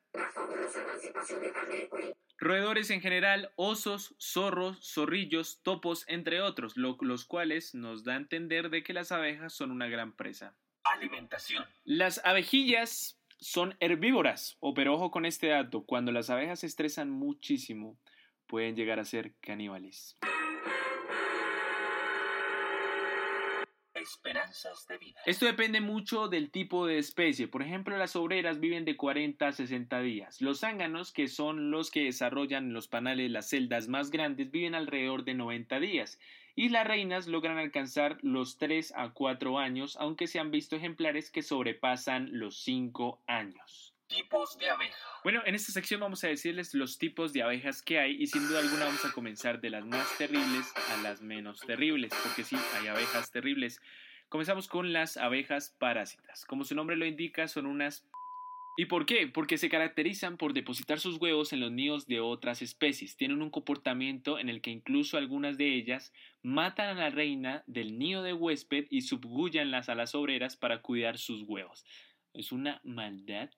roedores 2.37 2.89
en 2.91 3.01
general, 3.01 3.51
osos, 3.55 4.15
zorros, 4.19 4.79
zorrillos, 4.93 5.61
topos, 5.63 6.05
entre 6.07 6.41
otros, 6.41 6.77
lo- 6.77 6.97
los 7.01 7.25
cuales 7.25 7.73
nos 7.73 8.03
da 8.03 8.13
a 8.13 8.17
entender 8.17 8.69
de 8.69 8.83
que 8.83 8.93
las 8.93 9.11
abejas 9.11 9.53
son 9.53 9.71
una 9.71 9.87
gran 9.87 10.15
presa. 10.15 10.55
Alimentación. 10.83 11.65
Las 11.83 12.23
abejillas 12.23 13.19
son 13.39 13.75
herbívoras, 13.79 14.57
o 14.59 14.73
pero 14.73 14.93
ojo 14.93 15.11
con 15.11 15.25
este 15.25 15.47
dato, 15.47 15.85
cuando 15.85 16.11
las 16.11 16.29
abejas 16.29 16.59
se 16.59 16.67
estresan 16.67 17.09
muchísimo, 17.09 17.97
pueden 18.47 18.75
llegar 18.75 18.99
a 18.99 19.05
ser 19.05 19.33
caníbales. 19.41 20.17
Esperanzas 24.05 24.85
de 24.87 24.99
vida. 24.99 25.19
Esto 25.25 25.47
depende 25.47 25.81
mucho 25.81 26.27
del 26.27 26.51
tipo 26.51 26.85
de 26.85 26.99
especie. 26.99 27.47
Por 27.47 27.63
ejemplo, 27.63 27.97
las 27.97 28.15
obreras 28.15 28.59
viven 28.59 28.85
de 28.85 28.95
40 28.95 29.47
a 29.47 29.51
60 29.51 29.99
días. 30.01 30.41
Los 30.41 30.59
zánganos, 30.59 31.11
que 31.11 31.27
son 31.27 31.71
los 31.71 31.89
que 31.89 32.03
desarrollan 32.03 32.71
los 32.71 32.87
panales 32.87 33.31
las 33.31 33.49
celdas 33.49 33.87
más 33.87 34.11
grandes, 34.11 34.51
viven 34.51 34.75
alrededor 34.75 35.23
de 35.23 35.33
90 35.33 35.79
días. 35.79 36.19
Y 36.55 36.69
las 36.69 36.85
reinas 36.85 37.25
logran 37.25 37.57
alcanzar 37.57 38.19
los 38.21 38.59
3 38.59 38.93
a 38.95 39.11
4 39.11 39.57
años, 39.57 39.97
aunque 39.99 40.27
se 40.27 40.39
han 40.39 40.51
visto 40.51 40.75
ejemplares 40.75 41.31
que 41.31 41.41
sobrepasan 41.41 42.29
los 42.31 42.59
5 42.59 43.23
años. 43.25 43.94
Tipos 44.07 44.57
de 44.59 44.69
abeja. 44.69 44.95
Bueno, 45.23 45.41
en 45.45 45.55
esta 45.55 45.71
sección 45.71 45.99
vamos 45.99 46.23
a 46.23 46.27
decirles 46.27 46.75
los 46.75 46.99
tipos 46.99 47.33
de 47.33 47.41
abejas 47.41 47.81
que 47.81 47.97
hay 47.97 48.21
y 48.21 48.27
sin 48.27 48.47
duda 48.47 48.59
alguna 48.59 48.85
vamos 48.85 49.03
a 49.03 49.11
comenzar 49.11 49.59
de 49.61 49.71
las 49.71 49.83
más 49.83 50.15
terribles 50.17 50.71
a 50.91 51.01
las 51.01 51.21
menos 51.21 51.59
terribles, 51.61 52.13
porque 52.23 52.43
sí, 52.43 52.55
hay 52.75 52.87
abejas 52.87 53.31
terribles. 53.31 53.81
Comenzamos 54.29 54.67
con 54.67 54.93
las 54.93 55.17
abejas 55.17 55.75
parásitas. 55.79 56.45
Como 56.45 56.63
su 56.65 56.75
nombre 56.75 56.97
lo 56.97 57.05
indica, 57.05 57.47
son 57.47 57.65
unas... 57.65 58.07
¿Y 58.77 58.85
por 58.85 59.05
qué? 59.05 59.27
Porque 59.27 59.57
se 59.57 59.69
caracterizan 59.69 60.37
por 60.37 60.53
depositar 60.53 60.99
sus 60.99 61.17
huevos 61.17 61.53
en 61.53 61.61
los 61.61 61.71
nidos 61.71 62.05
de 62.07 62.19
otras 62.19 62.61
especies. 62.61 63.15
Tienen 63.15 63.41
un 63.41 63.49
comportamiento 63.49 64.37
en 64.37 64.49
el 64.49 64.61
que 64.61 64.69
incluso 64.69 65.17
algunas 65.17 65.57
de 65.57 65.73
ellas 65.73 66.13
matan 66.43 66.89
a 66.89 66.93
la 66.93 67.09
reina 67.09 67.63
del 67.67 67.97
nido 67.97 68.21
de 68.21 68.33
huésped 68.33 68.85
y 68.89 69.01
subgullan 69.01 69.71
las 69.71 69.89
a 69.89 69.95
las 69.95 70.13
obreras 70.13 70.57
para 70.57 70.81
cuidar 70.81 71.17
sus 71.17 71.43
huevos. 71.43 71.85
Es 72.33 72.51
una 72.51 72.81
maldad 72.83 73.49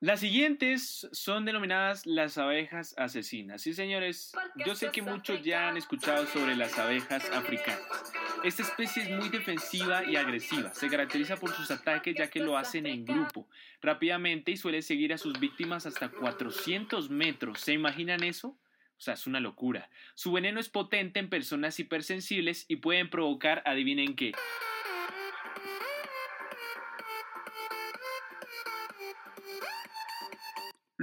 Las 0.00 0.18
siguientes 0.18 1.08
son 1.12 1.44
denominadas 1.44 2.06
las 2.06 2.36
abejas 2.36 2.92
asesinas. 2.98 3.62
Sí, 3.62 3.72
señores, 3.72 4.32
yo 4.66 4.74
sé 4.74 4.90
que 4.90 5.00
muchos 5.00 5.42
ya 5.42 5.68
han 5.68 5.76
escuchado 5.76 6.26
sobre 6.26 6.56
las 6.56 6.76
abejas 6.76 7.30
africanas. 7.30 8.12
Esta 8.42 8.62
especie 8.62 9.04
es 9.04 9.10
muy 9.10 9.28
defensiva 9.28 10.04
y 10.04 10.16
agresiva. 10.16 10.74
Se 10.74 10.88
caracteriza 10.88 11.36
por 11.36 11.52
sus 11.52 11.70
ataques 11.70 12.16
ya 12.16 12.28
que 12.28 12.40
lo 12.40 12.58
hacen 12.58 12.86
en 12.86 13.04
grupo, 13.04 13.48
rápidamente 13.80 14.50
y 14.50 14.56
suele 14.56 14.82
seguir 14.82 15.12
a 15.12 15.18
sus 15.18 15.38
víctimas 15.38 15.86
hasta 15.86 16.08
400 16.08 17.08
metros. 17.08 17.60
¿Se 17.60 17.72
imaginan 17.72 18.24
eso? 18.24 18.48
O 18.48 19.00
sea, 19.04 19.14
es 19.14 19.28
una 19.28 19.38
locura. 19.38 19.88
Su 20.14 20.32
veneno 20.32 20.58
es 20.58 20.68
potente 20.68 21.20
en 21.20 21.28
personas 21.28 21.78
hipersensibles 21.78 22.64
y 22.66 22.76
pueden 22.76 23.08
provocar, 23.08 23.62
adivinen 23.66 24.16
qué, 24.16 24.32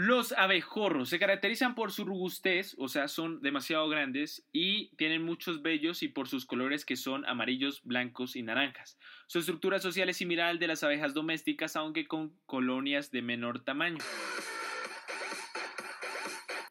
Los 0.01 0.31
abejorros 0.31 1.09
se 1.09 1.19
caracterizan 1.19 1.75
por 1.75 1.91
su 1.91 2.05
robustez, 2.05 2.73
o 2.77 2.87
sea, 2.87 3.09
son 3.09 3.41
demasiado 3.41 3.89
grandes 3.89 4.47
y 4.53 4.95
tienen 4.95 5.25
muchos 5.25 5.61
vellos 5.61 6.03
y 6.03 6.07
por 6.07 6.29
sus 6.29 6.45
colores 6.45 6.85
que 6.85 6.95
son 6.95 7.25
amarillos, 7.25 7.83
blancos 7.83 8.37
y 8.37 8.41
naranjas. 8.41 8.97
Su 9.27 9.39
estructura 9.39 9.79
social 9.79 10.07
es 10.07 10.15
similar 10.15 10.51
al 10.51 10.57
de 10.57 10.67
las 10.67 10.85
abejas 10.85 11.13
domésticas, 11.13 11.75
aunque 11.75 12.07
con 12.07 12.33
colonias 12.45 13.11
de 13.11 13.21
menor 13.21 13.65
tamaño. 13.65 13.97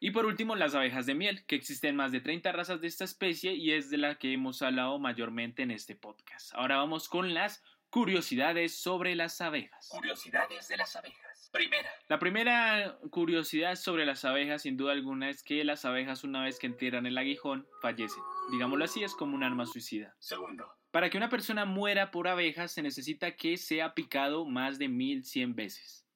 Y 0.00 0.12
por 0.12 0.25
último, 0.25 0.56
las 0.56 0.75
abejas 0.75 1.04
de 1.04 1.14
miel, 1.14 1.44
que 1.44 1.56
existen 1.56 1.97
más 1.97 2.12
de 2.12 2.23
30 2.23 2.50
razas 2.52 2.80
de 2.80 2.87
esta 2.87 3.04
especie 3.04 3.52
y 3.52 3.73
es 3.73 3.90
de 3.90 3.99
la 3.99 4.14
que 4.14 4.32
hemos 4.32 4.62
hablado 4.62 4.99
mayormente 4.99 5.62
en 5.62 5.70
este 5.70 5.94
podcast. 5.94 6.54
Ahora 6.54 6.78
vamos 6.78 7.11
con 7.11 7.35
las 7.35 7.62
curiosidades 7.90 8.75
sobre 8.75 9.14
las 9.14 9.42
abejas. 9.42 9.87
Curiosidades 9.90 10.68
de 10.68 10.78
las 10.78 10.97
abejas. 10.97 11.38
Primera. 11.50 11.88
La 12.09 12.19
primera 12.19 12.99
curiosidad 13.11 13.75
sobre 13.76 14.05
las 14.05 14.25
abejas, 14.25 14.62
sin 14.62 14.76
duda 14.76 14.93
alguna, 14.93 15.31
es 15.31 15.43
que 15.43 15.64
las 15.64 15.85
abejas 15.85 16.23
una 16.25 16.43
vez 16.45 16.59
que 16.59 16.67
entierran 16.67 17.07
el 17.07 17.17
aguijón, 17.17 17.67
fallecen. 17.81 18.23
Digámoslo 18.52 18.85
así, 18.85 19.02
es 19.02 19.14
como 19.14 19.35
un 19.35 19.43
arma 19.43 19.64
suicida. 19.64 20.14
Segundo. 20.19 20.71
Para 20.90 21.11
que 21.11 21.17
una 21.17 21.28
persona 21.28 21.64
muera 21.64 22.11
por 22.11 22.28
abejas 22.28 22.73
se 22.73 22.83
necesita 22.83 23.35
que 23.37 23.57
sea 23.57 23.95
picado 23.95 24.45
más 24.45 24.78
de 24.78 24.88
1100 24.88 25.55
veces. 25.55 26.07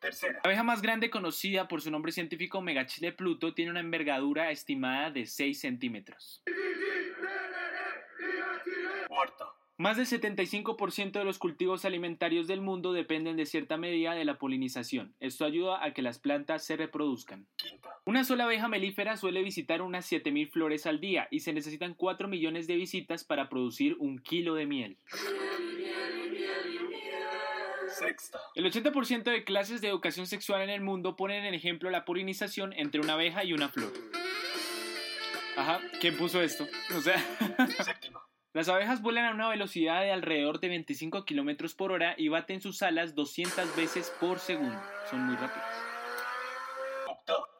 Tercera. 0.00 0.34
La 0.34 0.40
abeja 0.44 0.62
más 0.62 0.80
grande 0.80 1.10
conocida 1.10 1.68
por 1.68 1.82
su 1.82 1.90
nombre 1.90 2.12
científico 2.12 2.60
Megachile 2.60 3.12
pluto 3.12 3.52
tiene 3.54 3.70
una 3.70 3.80
envergadura 3.80 4.50
estimada 4.50 5.10
de 5.10 5.26
6 5.26 5.58
centímetros. 5.60 6.42
Más 9.78 9.96
del 9.96 10.06
75% 10.06 11.12
de 11.12 11.24
los 11.24 11.38
cultivos 11.38 11.84
alimentarios 11.84 12.48
del 12.48 12.60
mundo 12.60 12.92
dependen 12.92 13.36
de 13.36 13.46
cierta 13.46 13.76
medida 13.76 14.12
de 14.12 14.24
la 14.24 14.36
polinización. 14.36 15.14
Esto 15.20 15.44
ayuda 15.44 15.84
a 15.84 15.94
que 15.94 16.02
las 16.02 16.18
plantas 16.18 16.64
se 16.64 16.76
reproduzcan. 16.76 17.46
Una 18.04 18.24
sola 18.24 18.44
abeja 18.44 18.66
melífera 18.66 19.16
suele 19.16 19.40
visitar 19.40 19.80
unas 19.80 20.04
7000 20.06 20.48
flores 20.48 20.84
al 20.86 20.98
día 20.98 21.28
y 21.30 21.40
se 21.40 21.52
necesitan 21.52 21.94
4 21.94 22.26
millones 22.26 22.66
de 22.66 22.74
visitas 22.74 23.22
para 23.22 23.48
producir 23.48 23.94
un 24.00 24.18
kilo 24.18 24.56
de 24.56 24.66
miel. 24.66 24.98
Sexta. 27.86 28.40
El 28.56 28.64
80% 28.64 29.22
de 29.22 29.44
clases 29.44 29.80
de 29.80 29.86
educación 29.86 30.26
sexual 30.26 30.60
en 30.62 30.70
el 30.70 30.80
mundo 30.80 31.14
ponen 31.14 31.44
en 31.44 31.54
ejemplo 31.54 31.88
la 31.90 32.04
polinización 32.04 32.72
entre 32.72 33.00
una 33.00 33.12
abeja 33.12 33.44
y 33.44 33.52
una 33.52 33.68
flor. 33.68 33.92
Ajá, 35.56 35.80
¿quién 36.00 36.16
puso 36.16 36.42
esto? 36.42 36.66
O 36.96 37.00
sea, 37.00 37.16
Séptima. 37.84 38.27
Las 38.52 38.68
abejas 38.68 39.02
vuelan 39.02 39.26
a 39.26 39.34
una 39.34 39.48
velocidad 39.48 40.00
de 40.00 40.10
alrededor 40.10 40.58
de 40.60 40.68
25 40.68 41.24
kilómetros 41.24 41.74
por 41.74 41.92
hora 41.92 42.14
y 42.16 42.28
baten 42.28 42.60
sus 42.60 42.82
alas 42.82 43.14
200 43.14 43.76
veces 43.76 44.12
por 44.20 44.38
segundo. 44.38 44.80
Son 45.10 45.20
muy 45.20 45.36
rápidas. 45.36 45.66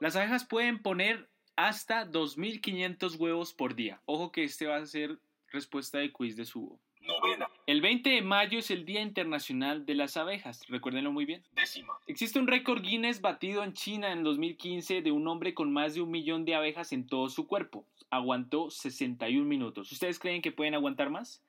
Las 0.00 0.16
abejas 0.16 0.46
pueden 0.46 0.80
poner 0.80 1.28
hasta 1.56 2.06
2.500 2.06 3.18
huevos 3.18 3.52
por 3.52 3.74
día. 3.74 4.00
Ojo 4.06 4.32
que 4.32 4.44
este 4.44 4.66
va 4.66 4.76
a 4.76 4.86
ser 4.86 5.18
respuesta 5.48 5.98
de 5.98 6.12
quiz 6.12 6.36
de 6.36 6.44
Subo. 6.44 6.80
Novena. 7.08 7.50
El 7.66 7.80
20 7.80 8.10
de 8.10 8.22
mayo 8.22 8.58
es 8.58 8.70
el 8.70 8.84
Día 8.84 9.00
Internacional 9.00 9.84
de 9.86 9.94
las 9.94 10.16
Abejas. 10.16 10.62
Recuérdenlo 10.68 11.10
muy 11.10 11.24
bien. 11.24 11.42
Décima. 11.56 11.98
Existe 12.06 12.38
un 12.38 12.46
récord 12.46 12.82
Guinness 12.82 13.20
batido 13.20 13.64
en 13.64 13.72
China 13.72 14.12
en 14.12 14.22
2015 14.22 15.02
de 15.02 15.10
un 15.10 15.26
hombre 15.26 15.54
con 15.54 15.72
más 15.72 15.94
de 15.94 16.02
un 16.02 16.10
millón 16.10 16.44
de 16.44 16.54
abejas 16.54 16.92
en 16.92 17.06
todo 17.06 17.28
su 17.28 17.46
cuerpo. 17.46 17.84
Aguantó 18.10 18.70
61 18.70 19.44
minutos. 19.44 19.90
¿Ustedes 19.90 20.18
creen 20.18 20.42
que 20.42 20.52
pueden 20.52 20.74
aguantar 20.74 21.10
más? 21.10 21.42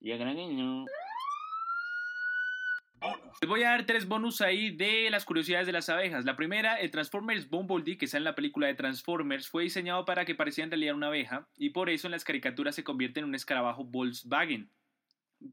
Y 0.00 0.12
a 0.12 0.16
gran. 0.16 0.36
Bonus. 3.10 3.36
Les 3.40 3.48
voy 3.48 3.62
a 3.62 3.70
dar 3.70 3.86
tres 3.86 4.06
bonus 4.08 4.40
ahí 4.40 4.70
de 4.70 5.08
las 5.10 5.24
curiosidades 5.24 5.66
de 5.66 5.72
las 5.72 5.88
abejas. 5.88 6.24
La 6.24 6.36
primera, 6.36 6.80
el 6.80 6.90
Transformers 6.90 7.48
Bumblebee, 7.48 7.98
que 7.98 8.06
sale 8.06 8.20
en 8.20 8.24
la 8.24 8.34
película 8.34 8.66
de 8.66 8.74
Transformers, 8.74 9.48
fue 9.48 9.64
diseñado 9.64 10.04
para 10.04 10.24
que 10.24 10.34
pareciera 10.34 10.64
en 10.64 10.70
realidad 10.70 10.94
una 10.94 11.08
abeja 11.08 11.48
y 11.56 11.70
por 11.70 11.90
eso 11.90 12.06
en 12.06 12.12
las 12.12 12.24
caricaturas 12.24 12.74
se 12.74 12.84
convierte 12.84 13.20
en 13.20 13.26
un 13.26 13.34
escarabajo 13.34 13.84
Volkswagen. 13.84 14.70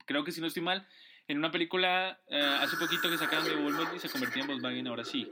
Creo 0.05 0.23
que 0.23 0.31
si 0.31 0.41
no 0.41 0.47
estoy 0.47 0.63
mal, 0.63 0.87
en 1.27 1.37
una 1.37 1.51
película 1.51 2.19
eh, 2.27 2.57
hace 2.59 2.77
poquito 2.77 3.09
que 3.09 3.17
sacaron 3.17 3.45
de 3.45 3.55
Bumblebee 3.55 3.99
se 3.99 4.09
convertía 4.09 4.41
en 4.41 4.47
Volkswagen, 4.47 4.87
ahora 4.87 5.03
sí. 5.03 5.29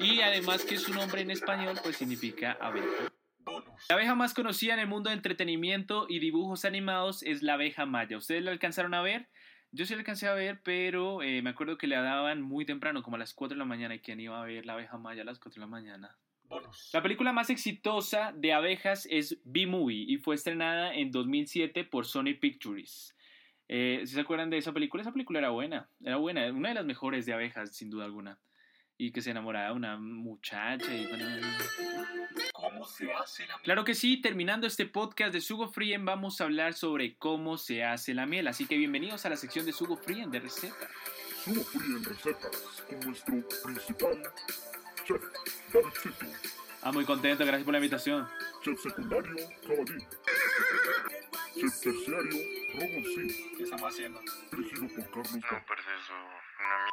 Y 0.00 0.20
además 0.20 0.64
que 0.64 0.76
su 0.76 0.92
nombre 0.94 1.22
en 1.22 1.30
español 1.30 1.78
pues 1.82 1.96
significa 1.96 2.56
abeja. 2.60 3.12
La 3.88 3.94
abeja 3.94 4.14
más 4.14 4.34
conocida 4.34 4.74
en 4.74 4.80
el 4.80 4.88
mundo 4.88 5.10
de 5.10 5.16
entretenimiento 5.16 6.06
y 6.08 6.18
dibujos 6.18 6.64
animados 6.64 7.22
es 7.22 7.42
la 7.42 7.54
abeja 7.54 7.86
maya. 7.86 8.16
¿Ustedes 8.16 8.42
la 8.42 8.50
alcanzaron 8.50 8.94
a 8.94 9.02
ver? 9.02 9.28
Yo 9.76 9.84
sí 9.84 9.92
la 9.92 9.98
alcancé 9.98 10.26
a 10.26 10.32
ver, 10.32 10.62
pero 10.62 11.22
eh, 11.22 11.42
me 11.42 11.50
acuerdo 11.50 11.76
que 11.76 11.86
la 11.86 12.00
daban 12.00 12.40
muy 12.40 12.64
temprano, 12.64 13.02
como 13.02 13.16
a 13.16 13.18
las 13.18 13.34
4 13.34 13.56
de 13.56 13.58
la 13.58 13.66
mañana. 13.66 13.94
¿Y 13.94 13.98
quién 13.98 14.18
iba 14.18 14.40
a 14.40 14.44
ver 14.46 14.64
la 14.64 14.72
abeja 14.72 14.96
maya 14.96 15.20
a 15.20 15.24
las 15.26 15.38
4 15.38 15.60
de 15.60 15.60
la 15.60 15.66
mañana? 15.66 16.16
Bonus. 16.44 16.88
La 16.94 17.02
película 17.02 17.34
más 17.34 17.50
exitosa 17.50 18.32
de 18.34 18.54
abejas 18.54 19.06
es 19.10 19.38
B-Movie 19.44 20.06
y 20.08 20.16
fue 20.16 20.34
estrenada 20.34 20.94
en 20.94 21.10
2007 21.10 21.84
por 21.84 22.06
Sony 22.06 22.38
Pictures. 22.40 23.14
Eh, 23.68 24.00
¿sí 24.06 24.14
¿Se 24.14 24.20
acuerdan 24.20 24.48
de 24.48 24.56
esa 24.56 24.72
película? 24.72 25.02
Esa 25.02 25.12
película 25.12 25.40
era 25.40 25.50
buena, 25.50 25.90
era 26.02 26.16
buena, 26.16 26.50
una 26.50 26.70
de 26.70 26.76
las 26.76 26.86
mejores 26.86 27.26
de 27.26 27.34
abejas, 27.34 27.76
sin 27.76 27.90
duda 27.90 28.06
alguna. 28.06 28.38
Y 28.98 29.10
que 29.12 29.20
se 29.20 29.30
enamoraba 29.30 29.66
de 29.68 29.72
una 29.74 29.96
muchacha 29.98 30.92
y 30.94 31.06
bueno, 31.06 31.26
¿Cómo 32.54 32.86
se 32.86 33.12
hace 33.12 33.42
la 33.46 33.54
miel? 33.56 33.62
Claro 33.64 33.84
que 33.84 33.94
sí, 33.94 34.20
terminando 34.22 34.66
este 34.66 34.86
podcast 34.86 35.34
de 35.34 35.42
Sugo 35.42 35.68
Frien 35.68 36.04
vamos 36.06 36.40
a 36.40 36.44
hablar 36.44 36.72
sobre 36.72 37.14
cómo 37.16 37.58
se 37.58 37.84
hace 37.84 38.14
la 38.14 38.24
miel, 38.24 38.48
así 38.48 38.66
que 38.66 38.76
bienvenidos 38.78 39.26
a 39.26 39.28
la 39.30 39.36
sección 39.36 39.66
de 39.66 39.72
Sugo 39.72 39.96
Frien 39.98 40.30
de 40.30 40.40
receta. 40.40 40.88
Subo 41.44 41.62
Free 41.62 41.94
en 41.96 42.04
recetas 42.04 42.84
con 42.88 43.00
nuestro 43.00 43.34
principal 43.64 44.22
chef, 45.04 45.22
Davidcito, 45.72 46.26
Ah, 46.82 46.92
muy 46.92 47.04
contento, 47.04 47.44
gracias 47.44 47.64
por 47.64 47.72
la 47.72 47.78
invitación. 47.78 48.26
chef 48.64 48.80
secundario, 48.80 49.34
Caballín, 49.66 50.08
chef 51.54 51.80
terciario, 51.82 52.40
Roboncín, 52.74 53.56
¿Qué 53.58 53.62
estamos 53.62 53.92
haciendo? 53.92 54.20
dirigido 54.52 54.88
por 54.88 55.10
Carlos 55.10 55.34
No, 55.34 55.40
Car- 55.48 55.64
pero 55.68 55.80
eso, 55.82 56.14
una 56.14 56.24
mierda. 56.24 56.90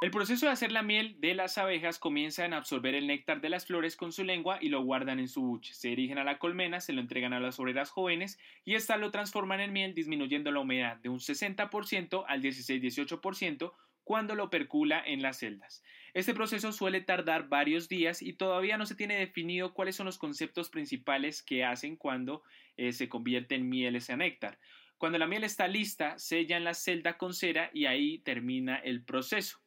El 0.00 0.12
proceso 0.12 0.46
de 0.46 0.52
hacer 0.52 0.70
la 0.70 0.84
miel 0.84 1.16
de 1.18 1.34
las 1.34 1.58
abejas 1.58 1.98
comienza 1.98 2.44
en 2.44 2.52
absorber 2.52 2.94
el 2.94 3.08
néctar 3.08 3.40
de 3.40 3.48
las 3.48 3.66
flores 3.66 3.96
con 3.96 4.12
su 4.12 4.22
lengua 4.22 4.58
y 4.60 4.68
lo 4.68 4.80
guardan 4.80 5.18
en 5.18 5.26
su 5.26 5.42
buche. 5.42 5.74
Se 5.74 5.88
dirigen 5.88 6.18
a 6.18 6.24
la 6.24 6.38
colmena, 6.38 6.80
se 6.80 6.92
lo 6.92 7.00
entregan 7.00 7.32
a 7.32 7.40
las 7.40 7.58
obreras 7.58 7.90
jóvenes 7.90 8.38
y 8.64 8.76
éstas 8.76 9.00
lo 9.00 9.10
transforman 9.10 9.58
en 9.58 9.72
miel 9.72 9.94
disminuyendo 9.94 10.52
la 10.52 10.60
humedad 10.60 10.98
de 10.98 11.08
un 11.08 11.18
60% 11.18 12.24
al 12.28 12.40
16-18% 12.40 13.72
cuando 14.04 14.36
lo 14.36 14.50
percula 14.50 15.02
en 15.04 15.20
las 15.20 15.40
celdas. 15.40 15.82
Este 16.14 16.32
proceso 16.32 16.70
suele 16.70 17.00
tardar 17.00 17.48
varios 17.48 17.88
días 17.88 18.22
y 18.22 18.34
todavía 18.34 18.78
no 18.78 18.86
se 18.86 18.94
tiene 18.94 19.18
definido 19.18 19.74
cuáles 19.74 19.96
son 19.96 20.06
los 20.06 20.18
conceptos 20.18 20.70
principales 20.70 21.42
que 21.42 21.64
hacen 21.64 21.96
cuando 21.96 22.44
eh, 22.76 22.92
se 22.92 23.08
convierte 23.08 23.56
en 23.56 23.68
miel 23.68 23.96
ese 23.96 24.16
néctar. 24.16 24.60
Cuando 24.96 25.18
la 25.18 25.26
miel 25.26 25.42
está 25.42 25.66
lista, 25.66 26.18
sellan 26.20 26.62
la 26.62 26.74
celda 26.74 27.18
con 27.18 27.34
cera 27.34 27.70
y 27.74 27.86
ahí 27.86 28.20
termina 28.20 28.76
el 28.76 29.02
proceso. 29.02 29.58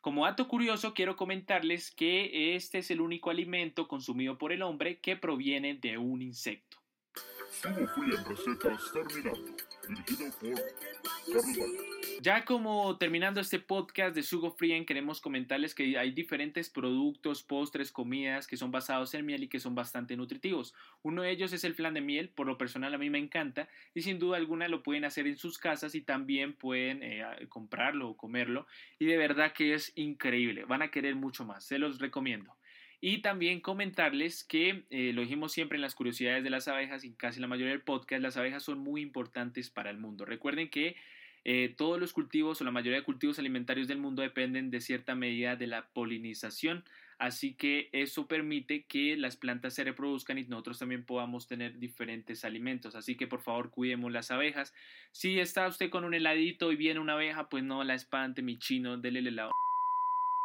Como 0.00 0.24
dato 0.24 0.48
curioso, 0.48 0.94
quiero 0.94 1.14
comentarles 1.14 1.90
que 1.90 2.54
este 2.56 2.78
es 2.78 2.90
el 2.90 3.02
único 3.02 3.28
alimento 3.28 3.86
consumido 3.86 4.38
por 4.38 4.50
el 4.50 4.62
hombre 4.62 4.98
que 4.98 5.16
proviene 5.16 5.74
de 5.74 5.98
un 5.98 6.22
insecto. 6.22 6.79
Free 7.50 8.14
en 8.14 8.24
recetas 8.24 8.92
terminando, 8.92 9.56
dirigido 9.88 10.30
por 10.38 10.54
Carlos. 11.42 11.90
Ya 12.22 12.44
como 12.44 12.96
terminando 12.96 13.40
este 13.40 13.58
podcast 13.58 14.14
de 14.14 14.22
Sugo 14.22 14.52
Frien, 14.52 14.86
queremos 14.86 15.20
comentarles 15.20 15.74
que 15.74 15.98
hay 15.98 16.12
diferentes 16.12 16.70
productos, 16.70 17.42
postres, 17.42 17.90
comidas 17.90 18.46
que 18.46 18.56
son 18.56 18.70
basados 18.70 19.14
en 19.14 19.26
miel 19.26 19.42
y 19.42 19.48
que 19.48 19.58
son 19.58 19.74
bastante 19.74 20.16
nutritivos. 20.16 20.74
Uno 21.02 21.22
de 21.22 21.32
ellos 21.32 21.52
es 21.52 21.64
el 21.64 21.74
flan 21.74 21.94
de 21.94 22.02
miel, 22.02 22.28
por 22.28 22.46
lo 22.46 22.56
personal 22.56 22.94
a 22.94 22.98
mí 22.98 23.10
me 23.10 23.18
encanta 23.18 23.68
y 23.94 24.02
sin 24.02 24.20
duda 24.20 24.36
alguna 24.36 24.68
lo 24.68 24.84
pueden 24.84 25.04
hacer 25.04 25.26
en 25.26 25.36
sus 25.36 25.58
casas 25.58 25.96
y 25.96 26.02
también 26.02 26.52
pueden 26.52 27.02
eh, 27.02 27.24
comprarlo 27.48 28.10
o 28.10 28.16
comerlo 28.16 28.66
y 28.98 29.06
de 29.06 29.16
verdad 29.16 29.52
que 29.52 29.74
es 29.74 29.92
increíble, 29.96 30.66
van 30.66 30.82
a 30.82 30.90
querer 30.90 31.16
mucho 31.16 31.44
más, 31.44 31.64
se 31.64 31.78
los 31.78 31.98
recomiendo. 31.98 32.54
Y 33.00 33.22
también 33.22 33.60
comentarles 33.60 34.44
que, 34.44 34.84
eh, 34.90 35.12
lo 35.14 35.22
dijimos 35.22 35.52
siempre 35.52 35.76
en 35.76 35.82
las 35.82 35.94
curiosidades 35.94 36.44
de 36.44 36.50
las 36.50 36.68
abejas 36.68 37.02
y 37.04 37.12
casi 37.14 37.40
la 37.40 37.46
mayoría 37.46 37.72
del 37.72 37.82
podcast, 37.82 38.22
las 38.22 38.36
abejas 38.36 38.62
son 38.62 38.78
muy 38.78 39.00
importantes 39.00 39.70
para 39.70 39.90
el 39.90 39.96
mundo. 39.96 40.26
Recuerden 40.26 40.68
que 40.68 40.96
eh, 41.44 41.74
todos 41.76 41.98
los 41.98 42.12
cultivos 42.12 42.60
o 42.60 42.64
la 42.64 42.70
mayoría 42.70 42.98
de 42.98 43.04
cultivos 43.04 43.38
alimentarios 43.38 43.88
del 43.88 43.98
mundo 43.98 44.20
dependen 44.20 44.70
de 44.70 44.82
cierta 44.82 45.14
medida 45.14 45.56
de 45.56 45.66
la 45.66 45.88
polinización, 45.88 46.84
así 47.18 47.54
que 47.54 47.88
eso 47.92 48.26
permite 48.26 48.84
que 48.84 49.16
las 49.16 49.36
plantas 49.36 49.72
se 49.74 49.84
reproduzcan 49.84 50.36
y 50.36 50.44
nosotros 50.44 50.78
también 50.78 51.06
podamos 51.06 51.46
tener 51.46 51.78
diferentes 51.78 52.44
alimentos, 52.44 52.94
así 52.94 53.16
que 53.16 53.26
por 53.26 53.40
favor 53.40 53.70
cuidemos 53.70 54.12
las 54.12 54.30
abejas. 54.30 54.74
Si 55.12 55.40
está 55.40 55.66
usted 55.66 55.88
con 55.88 56.04
un 56.04 56.12
heladito 56.12 56.72
y 56.72 56.76
viene 56.76 57.00
una 57.00 57.14
abeja, 57.14 57.48
pues 57.48 57.64
no 57.64 57.82
la 57.84 57.94
espante, 57.94 58.42
mi 58.42 58.58
chino, 58.58 58.98
dele 58.98 59.20
el 59.20 59.28
helado. 59.28 59.50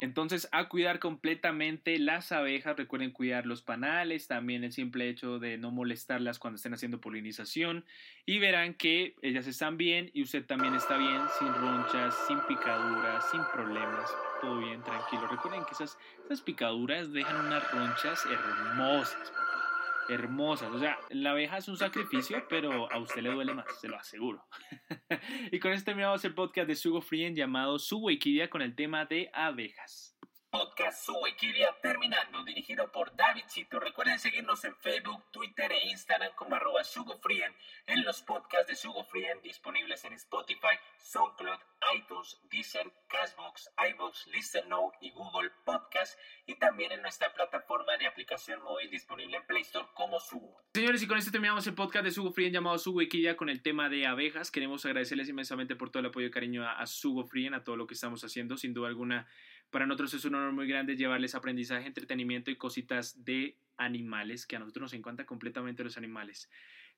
Entonces, 0.02 0.46
a 0.52 0.68
cuidar 0.68 0.98
completamente 0.98 1.98
las 1.98 2.30
abejas, 2.30 2.76
recuerden 2.76 3.12
cuidar 3.12 3.46
los 3.46 3.62
panales, 3.62 4.28
también 4.28 4.62
el 4.62 4.72
simple 4.72 5.08
hecho 5.08 5.38
de 5.38 5.56
no 5.56 5.70
molestarlas 5.70 6.38
cuando 6.38 6.56
estén 6.56 6.74
haciendo 6.74 7.00
polinización 7.00 7.84
y 8.26 8.38
verán 8.38 8.74
que 8.74 9.14
ellas 9.22 9.46
están 9.46 9.78
bien 9.78 10.10
y 10.12 10.22
usted 10.22 10.44
también 10.44 10.74
está 10.74 10.98
bien, 10.98 11.22
sin 11.38 11.48
ronchas, 11.54 12.14
sin 12.26 12.38
picaduras, 12.40 13.30
sin 13.30 13.40
problemas, 13.54 14.10
todo 14.42 14.58
bien, 14.58 14.82
tranquilo. 14.82 15.28
Recuerden 15.28 15.64
que 15.64 15.72
esas, 15.72 15.96
esas 16.26 16.42
picaduras 16.42 17.12
dejan 17.12 17.46
unas 17.46 17.70
ronchas 17.72 18.22
hermosas, 18.26 19.32
hermosas. 20.08 20.72
O 20.72 20.78
sea, 20.78 20.98
la 21.10 21.30
abeja 21.30 21.58
es 21.58 21.68
un 21.68 21.76
sacrificio, 21.76 22.44
pero 22.48 22.90
a 22.92 22.98
usted 22.98 23.22
le 23.22 23.30
duele 23.30 23.54
más, 23.54 23.66
se 23.80 23.88
lo 23.88 23.96
aseguro. 23.96 24.44
y 25.52 25.58
con 25.58 25.72
esto 25.72 25.86
terminamos 25.86 26.24
el 26.24 26.34
podcast 26.34 26.68
de 26.68 26.76
Sugo 26.76 27.00
Frien 27.00 27.34
llamado 27.34 27.78
Sugo 27.78 28.10
Equidia 28.10 28.50
con 28.50 28.62
el 28.62 28.74
tema 28.74 29.04
de 29.04 29.30
abejas. 29.32 30.15
Podcast 30.50 31.04
Su 31.04 31.14
Wikidia 31.18 31.76
terminando, 31.82 32.44
dirigido 32.44 32.90
por 32.92 33.14
Davidcito. 33.16 33.80
Recuerden 33.80 34.18
seguirnos 34.18 34.64
en 34.64 34.74
Facebook, 34.76 35.24
Twitter 35.30 35.72
e 35.72 35.88
Instagram 35.90 36.32
como 36.34 36.54
arroba 36.54 36.84
SugoFrien, 36.84 37.54
en 37.86 38.04
los 38.04 38.22
podcasts 38.22 38.68
de 38.68 38.76
SugoFrien 38.76 39.40
disponibles 39.42 40.04
en 40.04 40.12
Spotify, 40.14 40.78
SoundCloud, 40.98 41.58
iTunes, 41.94 42.40
Deezer, 42.50 42.92
Castbox, 43.08 43.70
iVoox, 43.92 44.26
Listen 44.28 44.68
Now 44.68 44.92
y 45.00 45.10
Google 45.10 45.50
Podcast, 45.64 46.18
y 46.46 46.54
también 46.56 46.92
en 46.92 47.02
nuestra 47.02 47.32
plataforma 47.32 47.96
de 47.98 48.06
aplicación 48.06 48.62
móvil 48.62 48.90
disponible 48.90 49.36
en 49.36 49.46
Play 49.46 49.62
Store 49.62 49.86
como 49.94 50.20
Sugo. 50.20 50.62
Señores, 50.74 51.02
y 51.02 51.06
con 51.06 51.18
esto 51.18 51.30
terminamos 51.30 51.66
el 51.66 51.74
podcast 51.74 52.04
de 52.04 52.10
Sugo 52.10 52.32
Frien 52.32 52.52
llamado 52.52 52.78
Sugo 52.78 53.00
Equidia 53.00 53.36
con 53.36 53.48
el 53.48 53.62
tema 53.62 53.88
de 53.88 54.06
abejas. 54.06 54.50
Queremos 54.50 54.84
agradecerles 54.84 55.28
inmensamente 55.28 55.76
por 55.76 55.90
todo 55.90 56.00
el 56.00 56.06
apoyo 56.06 56.26
y 56.26 56.30
cariño 56.30 56.64
a, 56.64 56.72
a 56.72 56.86
Sugo 56.86 57.24
Frien, 57.24 57.54
a 57.54 57.64
todo 57.64 57.76
lo 57.76 57.86
que 57.86 57.94
estamos 57.94 58.22
haciendo. 58.24 58.56
Sin 58.56 58.74
duda 58.74 58.88
alguna, 58.88 59.26
para 59.70 59.86
nosotros 59.86 60.14
es 60.14 60.24
un 60.24 60.34
honor 60.34 60.52
muy 60.52 60.66
grande 60.66 60.96
llevarles 60.96 61.34
aprendizaje, 61.34 61.86
entretenimiento 61.86 62.50
y 62.50 62.56
cositas 62.56 63.24
de 63.24 63.56
animales, 63.76 64.46
que 64.46 64.56
a 64.56 64.58
nosotros 64.58 64.82
nos 64.82 64.92
encanta 64.94 65.26
completamente 65.26 65.84
los 65.84 65.96
animales. 65.96 66.48